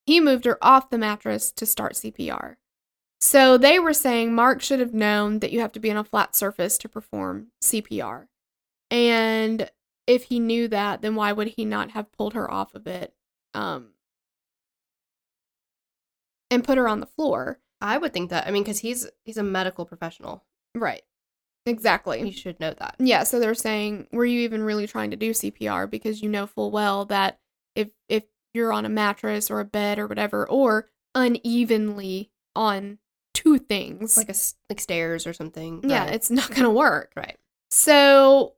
[0.05, 2.57] He moved her off the mattress to start CPR.
[3.21, 6.03] So they were saying Mark should have known that you have to be on a
[6.03, 8.27] flat surface to perform CPR.
[8.91, 9.71] And
[10.07, 13.13] if he knew that, then why would he not have pulled her off of it
[13.53, 13.91] um,
[16.51, 17.59] and put her on the floor?
[17.81, 18.47] I would think that.
[18.47, 20.43] I mean, because he's he's a medical professional.
[20.75, 21.03] Right.
[21.65, 22.21] Exactly.
[22.25, 22.95] You should know that.
[22.97, 26.47] Yeah, so they're saying, were you even really trying to do CPR because you know
[26.47, 27.39] full well that
[27.75, 32.97] if if you're on a mattress or a bed or whatever or unevenly on
[33.33, 34.35] two things, Like a
[34.69, 35.81] like stairs or something.
[35.83, 36.13] yeah, Right.
[36.15, 37.11] it's not going to work.
[37.15, 37.37] right.
[37.69, 38.53] So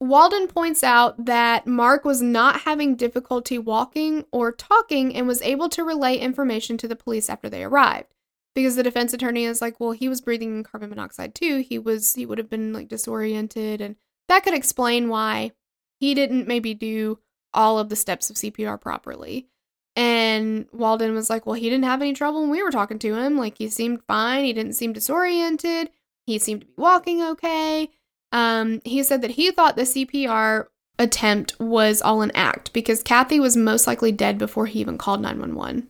[0.00, 5.68] Walden points out that Mark was not having difficulty walking or talking and was able
[5.68, 8.14] to relay information to the police after they arrived.
[8.54, 11.58] Because the defense attorney is like, well, he was breathing in carbon monoxide too.
[11.58, 13.96] He was he would have been like disoriented and
[14.28, 15.52] that could explain why
[15.98, 17.18] he didn't maybe do
[17.52, 19.48] all of the steps of CPR properly.
[19.96, 23.16] And Walden was like, well, he didn't have any trouble when we were talking to
[23.16, 23.36] him.
[23.36, 24.44] Like he seemed fine.
[24.44, 25.90] He didn't seem disoriented.
[26.26, 27.90] He seemed to be walking okay.
[28.32, 30.66] Um, he said that he thought the CPR
[30.98, 35.20] attempt was all an act because Kathy was most likely dead before he even called
[35.20, 35.88] 911.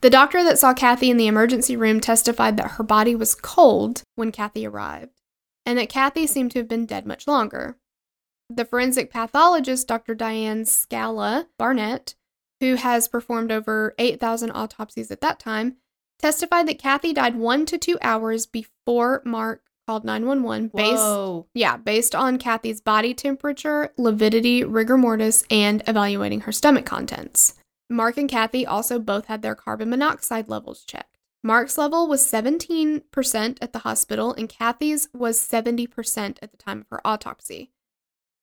[0.00, 4.02] The doctor that saw Kathy in the emergency room testified that her body was cold
[4.14, 5.12] when Kathy arrived
[5.64, 7.76] and that Kathy seemed to have been dead much longer.
[8.48, 10.14] The forensic pathologist, Dr.
[10.14, 12.14] Diane Scala Barnett,
[12.60, 15.76] who has performed over 8,000 autopsies at that time,
[16.18, 21.46] testified that Kathy died one to two hours before Mark called 911 based Whoa.
[21.54, 27.54] yeah, based on Kathy's body temperature, lividity, rigor mortis, and evaluating her stomach contents.
[27.90, 31.18] Mark and Kathy also both had their carbon monoxide levels checked.
[31.44, 36.86] Mark's level was 17% at the hospital, and Kathy's was 70% at the time of
[36.90, 37.72] her autopsy.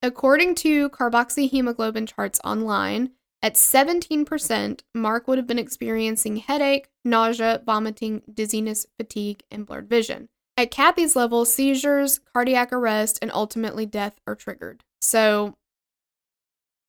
[0.02, 8.22] According to carboxyhemoglobin charts online, At 17%, Mark would have been experiencing headache, nausea, vomiting,
[8.32, 10.28] dizziness, fatigue, and blurred vision.
[10.60, 14.84] At Kathy's level, seizures, cardiac arrest, and ultimately death are triggered.
[15.02, 15.56] So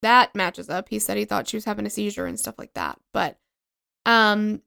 [0.03, 0.89] that matches up.
[0.89, 2.99] He said he thought she was having a seizure and stuff like that.
[3.15, 3.39] But
[4.07, 4.63] um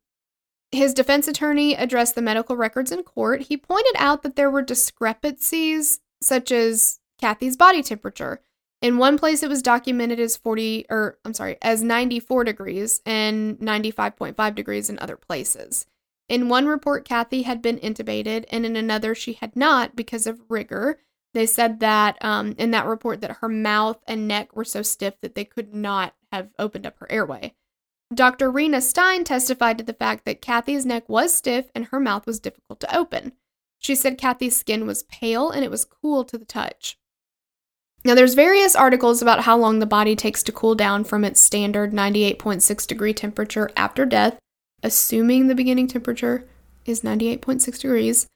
[0.71, 3.41] his defense attorney addressed the medical records in court.
[3.41, 8.39] He pointed out that there were discrepancies such as Kathy's body temperature.
[8.81, 13.57] In one place, it was documented as 40, or I'm sorry, as 94 degrees and
[13.59, 15.87] 95.5 degrees in other places.
[16.29, 20.41] In one report, Kathy had been intubated, and in another, she had not because of
[20.49, 20.99] rigor.
[21.33, 25.15] They said that um, in that report that her mouth and neck were so stiff
[25.21, 27.55] that they could not have opened up her airway.
[28.13, 28.51] Dr.
[28.51, 32.39] Rena Stein testified to the fact that Kathy's neck was stiff and her mouth was
[32.39, 33.33] difficult to open.
[33.79, 36.97] She said Kathy's skin was pale and it was cool to the touch.
[38.05, 41.39] Now, there's various articles about how long the body takes to cool down from its
[41.39, 44.37] standard 98.6 degree temperature after death,
[44.83, 46.45] assuming the beginning temperature
[46.85, 48.27] is 98.6 degrees.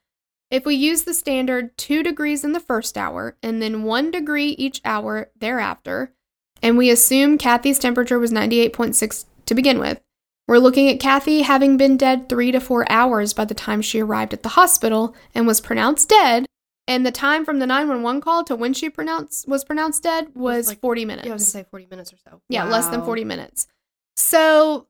[0.49, 4.49] If we use the standard 2 degrees in the first hour and then 1 degree
[4.51, 6.13] each hour thereafter,
[6.62, 9.99] and we assume Kathy's temperature was 98.6 to begin with,
[10.47, 13.99] we're looking at Kathy having been dead three to four hours by the time she
[13.99, 16.45] arrived at the hospital and was pronounced dead.
[16.88, 20.69] And the time from the 911 call to when she pronounced was pronounced dead was
[20.69, 21.25] like- 40 minutes.
[21.25, 22.41] Yeah, I was gonna say 40 minutes or so.
[22.47, 23.67] Yeah, less than 40 minutes.
[24.15, 24.88] So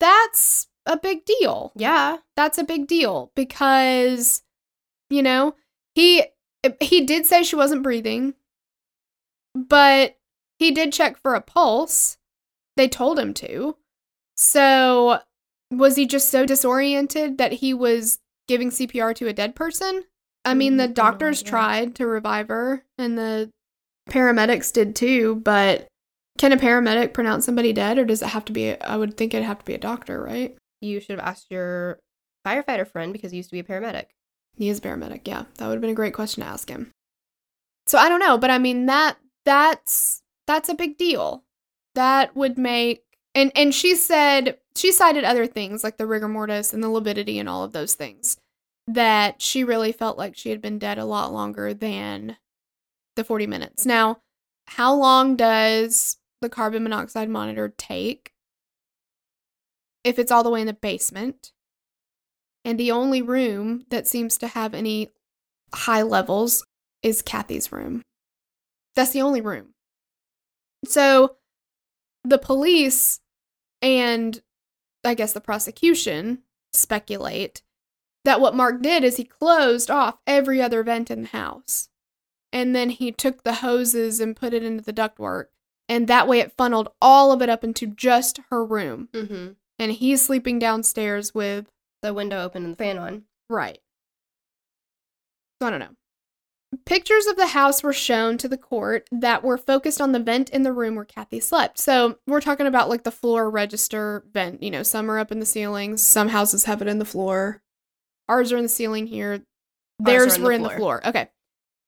[0.00, 1.72] that's a big deal.
[1.76, 2.18] Yeah.
[2.36, 4.42] That's a big deal because
[5.10, 5.54] you know,
[5.94, 6.24] he
[6.80, 8.34] he did say she wasn't breathing,
[9.54, 10.16] but
[10.58, 12.16] he did check for a pulse.
[12.76, 13.76] They told him to.
[14.36, 15.20] So
[15.70, 18.18] was he just so disoriented that he was
[18.48, 20.04] giving CPR to a dead person?
[20.44, 23.50] I mean, the Mm, doctors tried to revive her and the
[24.10, 25.86] paramedics did too, but
[26.38, 29.34] can a paramedic pronounce somebody dead or does it have to be I would think
[29.34, 30.56] it'd have to be a doctor, right?
[30.82, 32.00] You should have asked your
[32.46, 34.06] firefighter friend because he used to be a paramedic.
[34.54, 35.44] He is a paramedic, yeah.
[35.56, 36.92] That would have been a great question to ask him.
[37.86, 41.44] So I don't know, but I mean that that's that's a big deal.
[41.94, 46.72] That would make and and she said she cited other things like the rigor mortis
[46.72, 48.36] and the lividity and all of those things
[48.86, 52.36] that she really felt like she had been dead a lot longer than
[53.16, 53.86] the 40 minutes.
[53.86, 54.18] Now,
[54.66, 58.31] how long does the carbon monoxide monitor take
[60.04, 61.52] if it's all the way in the basement?
[62.64, 65.10] And the only room that seems to have any
[65.74, 66.64] high levels
[67.02, 68.02] is Kathy's room.
[68.94, 69.74] That's the only room.
[70.84, 71.36] So
[72.24, 73.20] the police
[73.80, 74.40] and
[75.04, 77.62] I guess the prosecution speculate
[78.24, 81.88] that what Mark did is he closed off every other vent in the house.
[82.52, 85.46] And then he took the hoses and put it into the ductwork.
[85.88, 89.08] And that way it funneled all of it up into just her room.
[89.12, 89.52] Mm-hmm.
[89.78, 91.66] And he's sleeping downstairs with
[92.02, 93.22] The window open and the fan on.
[93.48, 93.78] Right.
[95.60, 95.96] So I don't know.
[96.86, 100.48] Pictures of the house were shown to the court that were focused on the vent
[100.50, 101.78] in the room where Kathy slept.
[101.78, 104.62] So we're talking about like the floor register vent.
[104.62, 107.62] You know, some are up in the ceilings, some houses have it in the floor.
[108.28, 109.42] Ours are in the ceiling here.
[109.98, 111.06] Theirs in were the in the floor.
[111.06, 111.28] Okay.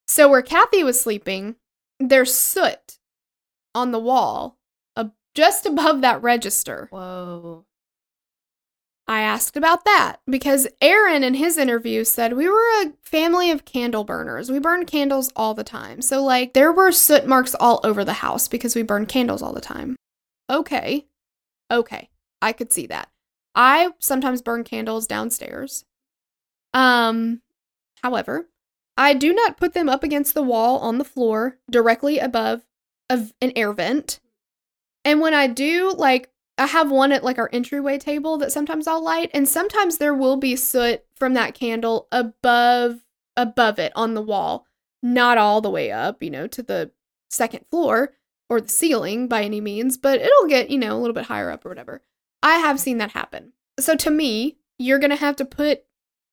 [0.07, 1.57] So where Kathy was sleeping,
[1.99, 2.99] there's soot
[3.75, 4.59] on the wall
[4.97, 6.89] uh, just above that register.
[6.91, 7.65] Whoa.
[9.15, 13.65] I asked about that because Aaron in his interview said we were a family of
[13.65, 14.51] candle burners.
[14.51, 16.03] We burned candles all the time.
[16.03, 19.53] So, like, there were soot marks all over the house because we burned candles all
[19.53, 19.95] the time.
[20.51, 21.07] Okay.
[21.71, 22.11] Okay.
[22.43, 23.09] I could see that.
[23.55, 25.85] I sometimes burn candles downstairs.
[26.73, 27.41] Um,
[28.03, 28.49] however,
[28.97, 32.63] I do not put them up against the wall on the floor directly above
[33.09, 34.19] of an air vent.
[35.05, 38.87] And when I do, like, I have one at like our entryway table that sometimes
[38.87, 43.01] I'll light, and sometimes there will be soot from that candle above
[43.37, 44.67] above it on the wall,
[45.03, 46.93] not all the way up, you know, to the
[47.31, 48.15] second floor
[48.49, 51.51] or the ceiling by any means, but it'll get, you know, a little bit higher
[51.51, 52.01] up or whatever.
[52.43, 53.53] I have seen that happen.
[53.81, 55.85] So to me, you're going to have to put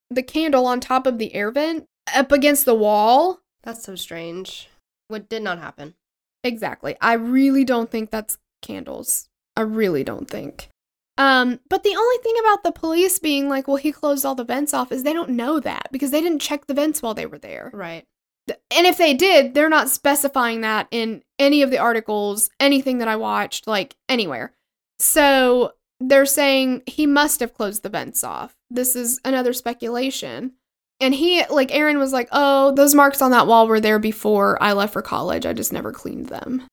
[0.10, 3.40] the candle on top of the air vent up against the wall.
[3.64, 4.70] That's so strange.
[5.08, 5.96] What did not happen?
[6.44, 6.96] Exactly.
[7.02, 9.30] I really don't think that's candles.
[9.56, 10.70] I really don't think.
[11.18, 14.44] Um, but the only thing about the police being like, well, he closed all the
[14.44, 17.26] vents off is they don't know that because they didn't check the vents while they
[17.26, 17.70] were there.
[17.74, 18.06] Right.
[18.48, 23.08] And if they did, they're not specifying that in any of the articles, anything that
[23.08, 24.54] I watched, like anywhere.
[25.00, 28.56] So they're saying he must have closed the vents off.
[28.70, 30.54] This is another speculation.
[31.00, 34.62] And he, like, Aaron was like, oh, those marks on that wall were there before
[34.62, 35.46] I left for college.
[35.46, 36.68] I just never cleaned them.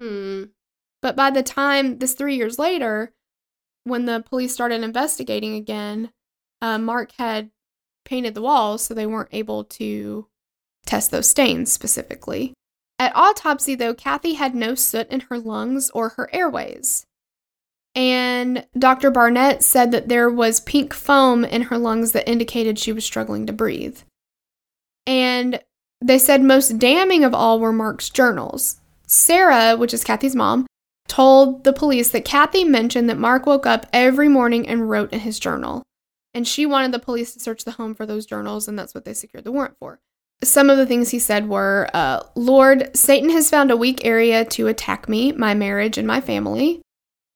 [0.00, 0.44] Hmm.
[1.02, 3.12] But by the time this three years later,
[3.84, 6.10] when the police started investigating again,
[6.60, 7.50] uh, Mark had
[8.04, 10.26] painted the walls so they weren't able to
[10.86, 12.52] test those stains specifically.
[12.98, 17.06] At autopsy, though, Kathy had no soot in her lungs or her airways.
[17.94, 19.10] And Dr.
[19.10, 23.46] Barnett said that there was pink foam in her lungs that indicated she was struggling
[23.46, 23.98] to breathe.
[25.06, 25.60] And
[26.00, 28.80] they said most damning of all were Mark's journals.
[29.06, 30.66] Sarah, which is Kathy's mom,
[31.10, 35.20] told the police that Kathy mentioned that Mark woke up every morning and wrote in
[35.20, 35.82] his journal.
[36.32, 39.04] And she wanted the police to search the home for those journals, and that's what
[39.04, 39.98] they secured the warrant for.
[40.44, 44.44] Some of the things he said were uh, Lord, Satan has found a weak area
[44.46, 46.80] to attack me, my marriage, and my family.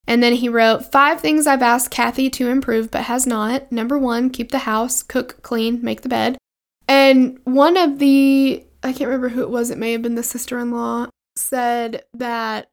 [0.06, 3.72] And then he wrote, Five things I've asked Kathy to improve but has not.
[3.72, 6.38] Number one, keep the house, cook, clean, make the bed.
[6.86, 10.22] And one of the, I can't remember who it was, it may have been the
[10.22, 12.68] sister in law, said that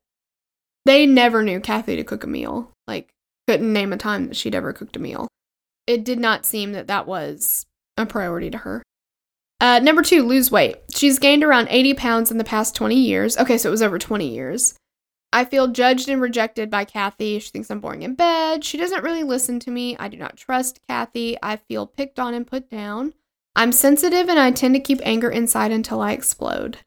[0.85, 2.71] they never knew Kathy to cook a meal.
[2.87, 3.13] Like,
[3.47, 5.27] couldn't name a time that she'd ever cooked a meal.
[5.87, 7.65] It did not seem that that was
[7.97, 8.83] a priority to her.
[9.59, 10.77] Uh, number two, lose weight.
[10.93, 13.37] She's gained around 80 pounds in the past 20 years.
[13.37, 14.75] Okay, so it was over 20 years.
[15.33, 17.39] I feel judged and rejected by Kathy.
[17.39, 18.65] She thinks I'm boring in bed.
[18.65, 19.95] She doesn't really listen to me.
[19.97, 21.37] I do not trust Kathy.
[21.41, 23.13] I feel picked on and put down.
[23.55, 26.79] I'm sensitive and I tend to keep anger inside until I explode.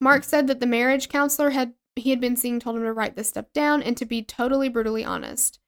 [0.00, 3.16] Mark said that the marriage counselor had he had been seeing told him to write
[3.16, 5.58] this stuff down and to be totally brutally honest.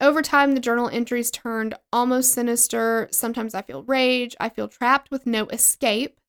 [0.00, 3.08] Over time, the journal entries turned almost sinister.
[3.12, 4.36] Sometimes I feel rage.
[4.38, 6.20] I feel trapped with no escape.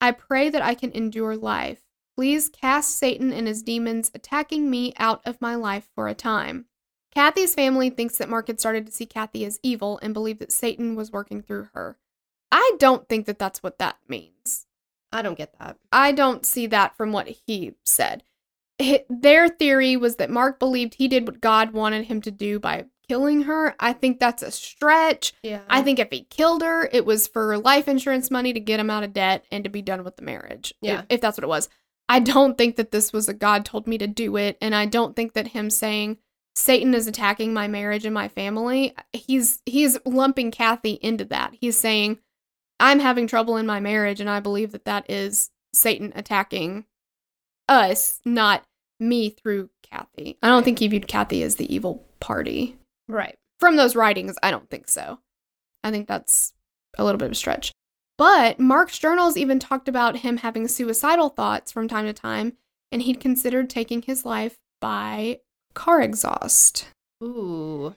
[0.00, 1.82] I pray that I can endure life.
[2.16, 6.66] Please cast Satan and his demons attacking me out of my life for a time.
[7.14, 10.52] Kathy's family thinks that Mark had started to see Kathy as evil and believed that
[10.52, 11.96] Satan was working through her.
[12.50, 14.66] I don't think that that's what that means.
[15.12, 15.76] I don't get that.
[15.92, 18.24] I don't see that from what he said.
[19.08, 22.86] Their theory was that Mark believed he did what God wanted him to do by
[23.08, 23.74] killing her.
[23.78, 25.32] I think that's a stretch.
[25.42, 25.60] Yeah.
[25.68, 28.90] I think if he killed her, it was for life insurance money to get him
[28.90, 30.74] out of debt and to be done with the marriage.
[30.80, 31.00] Yeah.
[31.00, 31.68] If, if that's what it was.
[32.08, 34.58] I don't think that this was a God told me to do it.
[34.60, 36.18] And I don't think that him saying
[36.54, 41.54] Satan is attacking my marriage and my family, he's he's lumping Kathy into that.
[41.60, 42.18] He's saying,
[42.78, 46.84] I'm having trouble in my marriage, and I believe that that is Satan attacking
[47.68, 48.64] us, not
[49.00, 50.38] me through Kathy.
[50.42, 52.76] I don't think he viewed Kathy as the evil party
[53.08, 53.36] right.
[53.60, 55.18] from those writings, I don't think so.
[55.82, 56.52] I think that's
[56.96, 57.72] a little bit of a stretch.
[58.16, 62.54] But Mark's journals even talked about him having suicidal thoughts from time to time,
[62.92, 65.40] and he'd considered taking his life by
[65.74, 66.86] car exhaust.
[67.22, 67.94] Ooh.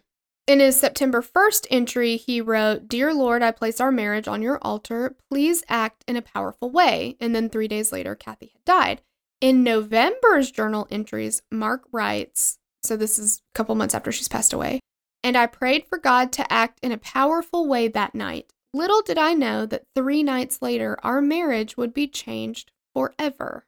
[0.48, 4.58] In his September 1st entry, he wrote, Dear Lord, I place our marriage on your
[4.62, 5.16] altar.
[5.30, 7.18] Please act in a powerful way.
[7.20, 9.02] And then three days later, Kathy had died.
[9.40, 14.54] In November's journal entries, Mark writes, so this is a couple months after she's passed
[14.54, 14.80] away,
[15.24, 18.52] and I prayed for God to act in a powerful way that night.
[18.74, 23.66] Little did I know that three nights later, our marriage would be changed forever.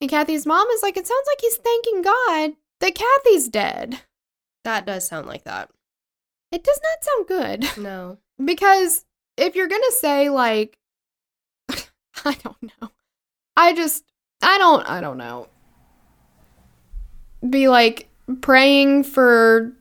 [0.00, 4.00] And Kathy's mom is like, It sounds like he's thanking God that Kathy's dead.
[4.64, 5.70] That does sound like that.
[6.50, 7.82] It does not sound good.
[7.82, 8.18] No.
[8.42, 9.04] Because
[9.36, 10.78] if you're going to say, like,
[12.24, 12.90] I don't know,
[13.56, 14.04] I just,
[14.42, 15.48] I don't, I don't know.
[17.48, 18.08] Be like
[18.40, 19.72] praying for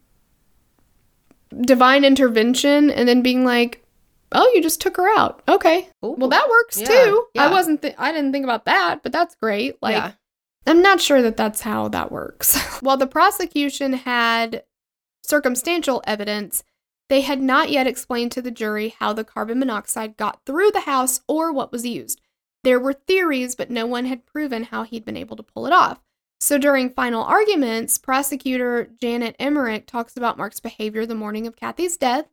[1.61, 3.83] divine intervention and then being like,
[4.31, 5.41] oh, you just took her out.
[5.47, 5.89] Okay.
[6.05, 6.15] Ooh.
[6.17, 7.25] Well, that works Yeah, too.
[7.37, 9.77] I wasn't, th- I didn't think about that, but that's great.
[9.81, 10.11] Like, yeah.
[10.65, 12.57] I'm not sure that that's how that works.
[12.81, 14.63] While the prosecution had
[15.23, 16.63] circumstantial evidence,
[17.09, 20.81] they had not yet explained to the jury how the carbon monoxide got through the
[20.81, 22.21] house or what was used.
[22.63, 25.73] There were theories, but no one had proven how he'd been able to pull it
[25.73, 26.01] off.
[26.39, 31.97] So during final arguments, prosecutor Janet Emmerich talks about Mark's behavior the morning of Kathy's
[31.97, 32.25] death.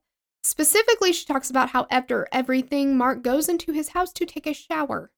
[0.43, 4.55] Specifically, she talks about how after everything, Mark goes into his house to take a
[4.55, 5.11] shower.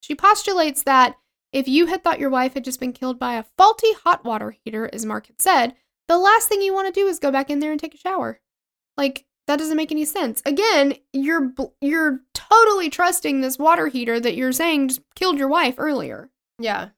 [0.00, 1.16] She postulates that
[1.52, 4.50] if you had thought your wife had just been killed by a faulty hot water
[4.50, 5.74] heater, as Mark had said,
[6.08, 7.98] the last thing you want to do is go back in there and take a
[7.98, 8.40] shower.
[8.96, 10.42] Like that doesn't make any sense.
[10.44, 12.20] Again, you're you're
[12.50, 16.30] totally trusting this water heater that you're saying just killed your wife earlier.
[16.58, 16.88] Yeah.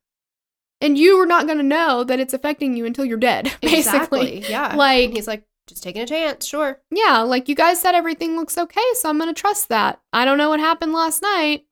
[0.81, 4.39] And you are not going to know that it's affecting you until you're dead, basically.
[4.39, 4.45] Exactly.
[4.51, 4.75] Yeah.
[4.77, 6.47] Like- And he's like, just taking a chance.
[6.47, 6.81] Sure.
[6.91, 10.01] Yeah, like you guys said everything looks okay, so I'm going to trust that.
[10.15, 11.67] I don't know what happened last night.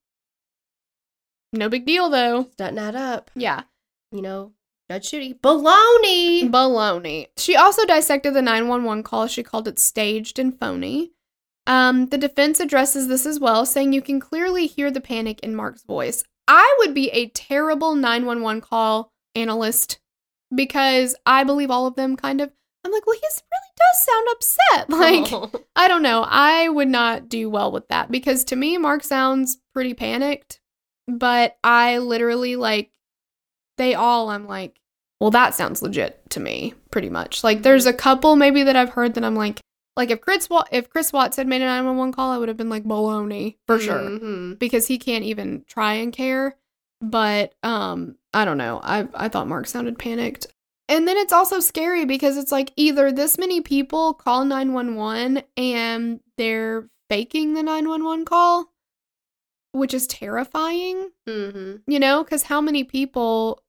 [1.53, 2.49] No big deal though.
[2.59, 3.31] Doesn't add up.
[3.35, 3.63] Yeah.
[4.13, 4.53] You know,
[4.91, 5.35] Judge Judy.
[5.35, 6.51] Baloney.
[6.51, 7.29] Baloney.
[7.39, 9.27] She also dissected the 911 call.
[9.29, 11.13] She called it staged and phony.
[11.67, 15.55] Um, the defense addresses this as well, saying you can clearly hear the panic in
[15.55, 16.23] Mark's voice.
[16.49, 19.99] I would be a terrible 911 call analyst
[20.55, 22.53] because I believe all of them kind of.
[22.85, 24.89] I'm like, well, he really does sound upset.
[24.89, 25.65] Like, Oh.
[25.77, 26.25] I don't know.
[26.27, 30.61] I would not do well with that because to me, Mark sounds pretty panicked.
[31.09, 32.91] But I literally like,
[33.79, 34.81] they all, I'm like,
[35.21, 37.43] well, that sounds legit to me, pretty much.
[37.45, 39.61] Like, there's a couple maybe that I've heard that I'm like,
[39.97, 42.57] like if Chris Wa- if Chris Watts had made a 911 call, I would have
[42.57, 44.59] been like baloney for sure Mhm.
[44.59, 46.57] because he can't even try and care.
[47.01, 48.81] But um, I don't know.
[48.83, 50.47] I I thought Mark sounded panicked.
[50.89, 56.21] And then it's also scary because it's like either this many people call 911 and
[56.37, 58.73] they're faking the 911 call,
[59.73, 61.83] which is terrifying, Mhm.
[61.87, 63.63] you know, cuz how many people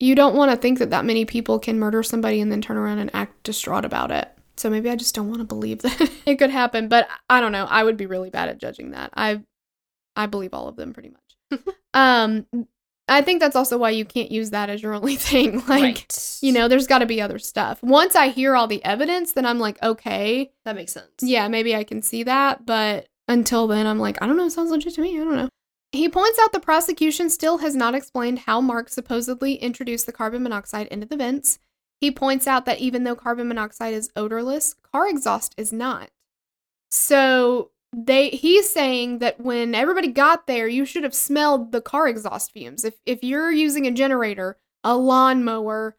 [0.00, 2.76] you don't want to think that that many people can murder somebody and then turn
[2.76, 4.28] around and act distraught about it.
[4.56, 7.52] So maybe I just don't want to believe that it could happen, but I don't
[7.52, 7.66] know.
[7.68, 9.10] I would be really bad at judging that.
[9.14, 9.42] I
[10.16, 11.60] I believe all of them pretty much.
[11.94, 12.46] um
[13.06, 15.58] I think that's also why you can't use that as your only thing.
[15.66, 16.38] Like, right.
[16.40, 17.82] you know, there's got to be other stuff.
[17.82, 21.10] Once I hear all the evidence, then I'm like, okay, that makes sense.
[21.20, 22.64] yeah, maybe I can see that.
[22.64, 24.46] But until then, I'm like, I don't know.
[24.46, 25.20] It sounds legit to me.
[25.20, 25.48] I don't know.
[25.92, 30.42] He points out the prosecution still has not explained how Mark supposedly introduced the carbon
[30.42, 31.60] monoxide into the vents.
[32.00, 36.10] He points out that even though carbon monoxide is odorless, car exhaust is not.
[36.90, 42.08] So they he's saying that when everybody got there, you should have smelled the car
[42.08, 42.84] exhaust fumes.
[42.84, 45.96] If if you're using a generator, a lawnmower,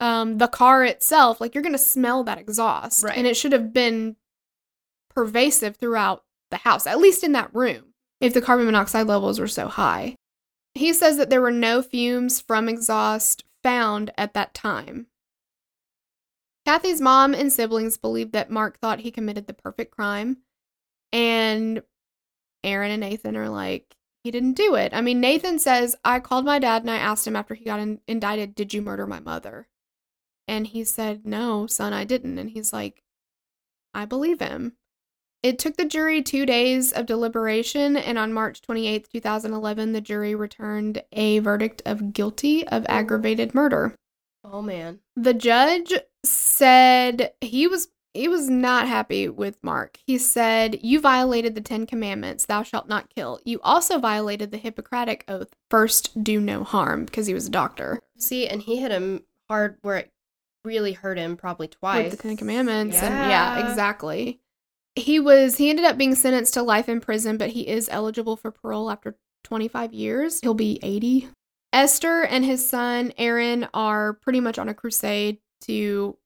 [0.00, 3.16] um, the car itself, like you're gonna smell that exhaust, Right.
[3.16, 4.16] and it should have been
[5.08, 9.48] pervasive throughout the house, at least in that room, if the carbon monoxide levels were
[9.48, 10.14] so high.
[10.74, 15.06] He says that there were no fumes from exhaust found at that time.
[16.68, 20.36] Kathy's mom and siblings believe that Mark thought he committed the perfect crime,
[21.14, 21.80] and
[22.62, 24.92] Aaron and Nathan are like, he didn't do it.
[24.92, 27.80] I mean, Nathan says, I called my dad and I asked him after he got
[27.80, 29.66] in- indicted, Did you murder my mother?
[30.46, 32.36] And he said, No, son, I didn't.
[32.36, 33.02] And he's like,
[33.94, 34.74] I believe him.
[35.42, 40.34] It took the jury two days of deliberation, and on March 28th, 2011, the jury
[40.34, 43.94] returned a verdict of guilty of aggravated murder.
[44.44, 45.00] Oh man.
[45.16, 45.94] The judge
[46.24, 49.98] said he was he was not happy with Mark.
[50.06, 53.38] He said, "You violated the 10 commandments, thou shalt not kill.
[53.44, 58.00] You also violated the Hippocratic oath, first do no harm," because he was a doctor.
[58.16, 60.10] See, and he hit him hard where it
[60.64, 62.10] really hurt him, probably twice.
[62.10, 63.70] With the Ten Commandments, and yeah, Yeah.
[63.70, 64.40] exactly.
[64.96, 68.36] He was he ended up being sentenced to life in prison, but he is eligible
[68.36, 70.40] for parole after 25 years.
[70.40, 71.28] He'll be 80.
[71.72, 76.16] Esther and his son Aaron are pretty much on a crusade to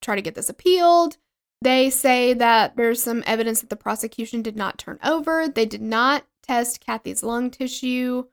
[0.00, 1.16] try to get this appealed.
[1.60, 5.48] They say that there's some evidence that the prosecution did not turn over.
[5.48, 8.24] They did not test Kathy's lung tissue.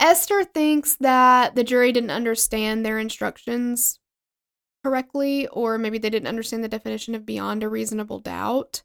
[0.00, 4.00] Esther thinks that the jury didn't understand their instructions
[4.84, 8.82] correctly, or maybe they didn't understand the definition of beyond a reasonable doubt.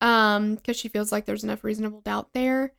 [0.00, 2.72] Um, because she feels like there's enough reasonable doubt there.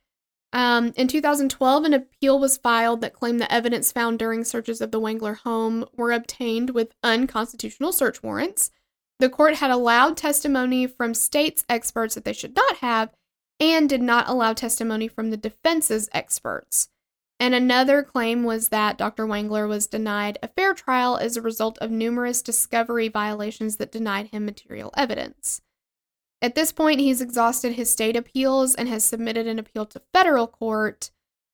[0.52, 4.90] Um, in 2012, an appeal was filed that claimed the evidence found during searches of
[4.90, 8.70] the Wangler home were obtained with unconstitutional search warrants.
[9.18, 13.10] The court had allowed testimony from state's experts that they should not have,
[13.58, 16.88] and did not allow testimony from the defense's experts.
[17.38, 19.26] And another claim was that Dr.
[19.26, 24.28] Wangler was denied a fair trial as a result of numerous discovery violations that denied
[24.28, 25.62] him material evidence.
[26.42, 30.48] At this point, he's exhausted his state appeals and has submitted an appeal to federal
[30.48, 31.10] court.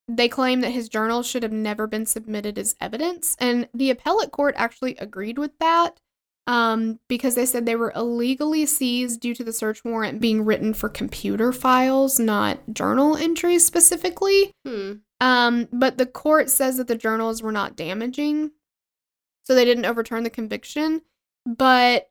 [0.09, 4.33] They claim that his journals should have never been submitted as evidence, and the appellate
[4.33, 6.01] court actually agreed with that
[6.49, 10.73] um, because they said they were illegally seized due to the search warrant being written
[10.73, 14.53] for computer files, not journal entries specifically.
[14.67, 14.93] Hmm.
[15.21, 18.53] Um, but the court says that the journals were not damaging,
[19.43, 21.03] so they didn't overturn the conviction.
[21.45, 22.09] But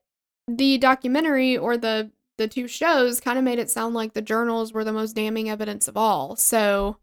[0.48, 4.74] the documentary or the the two shows kind of made it sound like the journals
[4.74, 6.36] were the most damning evidence of all.
[6.36, 6.98] So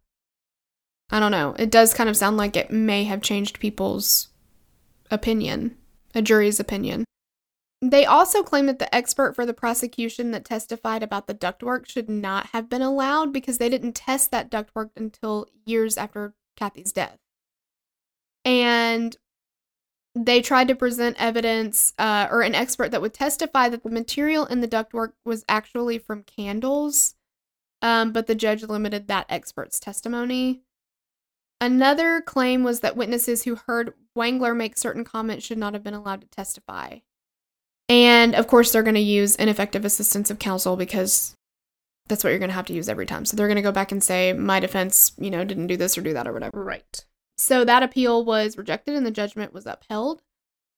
[1.10, 1.54] I don't know.
[1.58, 4.28] It does kind of sound like it may have changed people's
[5.10, 5.76] opinion,
[6.14, 7.04] a jury's opinion.
[7.82, 12.08] They also claim that the expert for the prosecution that testified about the ductwork should
[12.08, 17.18] not have been allowed because they didn't test that ductwork until years after Kathy's death.
[18.44, 19.14] And
[20.14, 24.46] they tried to present evidence uh, or an expert that would testify that the material
[24.46, 27.14] in the ductwork was actually from candles,
[27.82, 30.62] um, but the judge limited that expert's testimony.
[31.60, 35.94] Another claim was that witnesses who heard Wangler make certain comments should not have been
[35.94, 36.98] allowed to testify.
[37.88, 41.34] And of course, they're going to use ineffective assistance of counsel because
[42.08, 43.24] that's what you're going to have to use every time.
[43.24, 45.98] So they're going to go back and say, my defense, you know, didn't do this
[45.98, 46.62] or do that or whatever.
[46.62, 47.04] Right.
[47.36, 50.22] So that appeal was rejected and the judgment was upheld.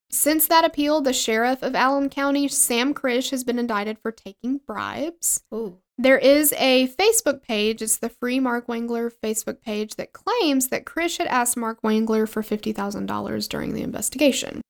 [0.09, 4.61] since that appeal, the sheriff of Allen County, Sam Crish, has been indicted for taking
[4.65, 5.43] bribes.
[5.53, 5.79] Ooh.
[5.99, 10.87] There is a Facebook page, it's the Free Mark Wangler Facebook page, that claims that
[10.87, 14.61] Crish had asked Mark Wangler for $50,000 during the investigation.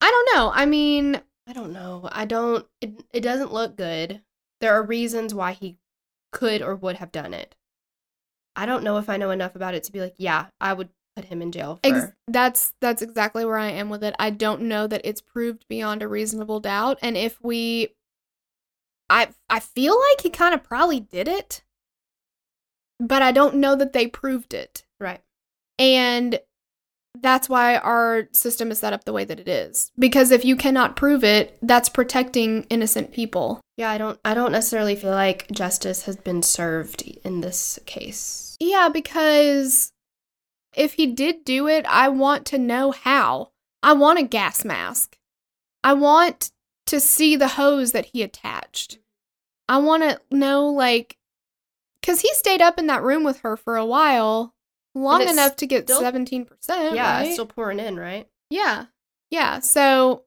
[0.00, 0.50] I don't know.
[0.52, 2.08] I mean, I don't know.
[2.12, 2.66] I don't.
[2.80, 4.20] It, it doesn't look good.
[4.60, 5.78] There are reasons why he
[6.32, 7.54] could or would have done it.
[8.54, 10.90] I don't know if I know enough about it to be like, yeah, I would
[11.18, 11.96] put him in jail for.
[11.96, 14.14] Ex- that's that's exactly where I am with it.
[14.20, 17.88] I don't know that it's proved beyond a reasonable doubt, and if we,
[19.10, 21.64] I I feel like he kind of probably did it,
[23.00, 25.20] but I don't know that they proved it, right.
[25.76, 26.38] and
[27.20, 29.90] that's why our system is set up the way that it is.
[29.98, 33.60] Because if you cannot prove it, that's protecting innocent people.
[33.76, 34.20] Yeah, I don't.
[34.24, 38.56] I don't necessarily feel like justice has been served in this case.
[38.60, 39.92] Yeah, because
[40.76, 43.52] if he did do it, I want to know how.
[43.82, 45.16] I want a gas mask.
[45.84, 46.50] I want
[46.86, 48.98] to see the hose that he attached.
[49.68, 51.16] I want to know, like,
[52.00, 54.54] because he stayed up in that room with her for a while,
[54.94, 56.48] long enough to get still- 17%.
[56.94, 57.22] yeah, right?
[57.26, 58.28] it's still pouring in, right?
[58.50, 58.86] Yeah.
[59.30, 59.60] Yeah.
[59.60, 60.24] So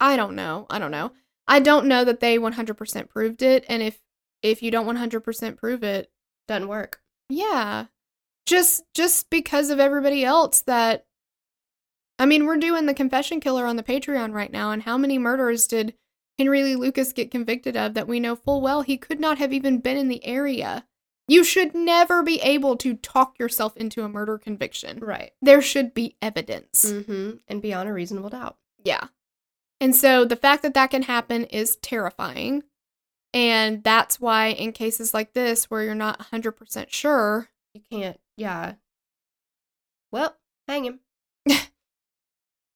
[0.00, 0.66] I don't know.
[0.68, 1.12] I don't know.
[1.48, 3.64] I don't know that they 100% proved it.
[3.68, 4.00] And if
[4.42, 6.10] if you don't 100% prove it,
[6.46, 7.00] Doesn't work.
[7.30, 7.86] yeah.
[8.46, 11.06] Just just because of everybody else that
[12.18, 15.18] I mean, we're doing the confession killer on the Patreon right now and how many
[15.18, 15.94] murders did
[16.38, 19.52] Henry Lee Lucas get convicted of that we know full well he could not have
[19.52, 20.86] even been in the area.
[21.26, 24.98] You should never be able to talk yourself into a murder conviction.
[25.00, 25.32] Right.
[25.40, 26.84] There should be evidence.
[26.84, 27.38] Mm-hmm.
[27.48, 28.58] And beyond a reasonable doubt.
[28.84, 29.06] Yeah.
[29.80, 32.62] And so the fact that that can happen is terrifying.
[33.32, 38.18] And that's why, in cases like this, where you're not 100% sure, You can't.
[38.36, 38.74] Yeah.
[40.12, 40.36] Well,
[40.68, 41.00] hang him.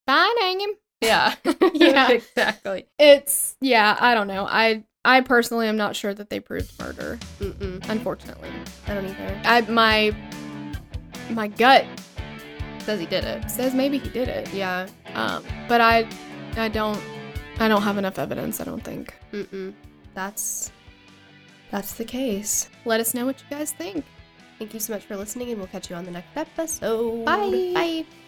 [0.07, 0.71] fine, hang him.
[1.01, 1.35] Yeah.
[1.75, 2.11] Yeah.
[2.11, 2.87] exactly.
[2.99, 4.47] It's, yeah, I don't know.
[4.49, 7.89] I, I personally am not sure that they proved murder, Mm-mm.
[7.89, 8.51] unfortunately.
[8.87, 9.41] I don't either.
[9.45, 10.15] I, my,
[11.31, 11.87] my gut
[12.81, 13.51] Says he did it.
[13.51, 14.53] says maybe he did it.
[14.53, 14.89] Yeah.
[15.15, 16.09] Um, but I,
[16.57, 16.99] I don't,
[17.61, 19.15] I don't have enough evidence, I don't think.
[19.33, 19.75] Mm-mm.
[20.15, 20.73] That's
[21.71, 22.71] that's the case.
[22.87, 24.05] Let us know what you guys think.
[24.59, 27.25] Thank you so much for listening, and we'll catch you on the next episode.
[27.25, 27.73] Bye.
[27.75, 28.28] Bye.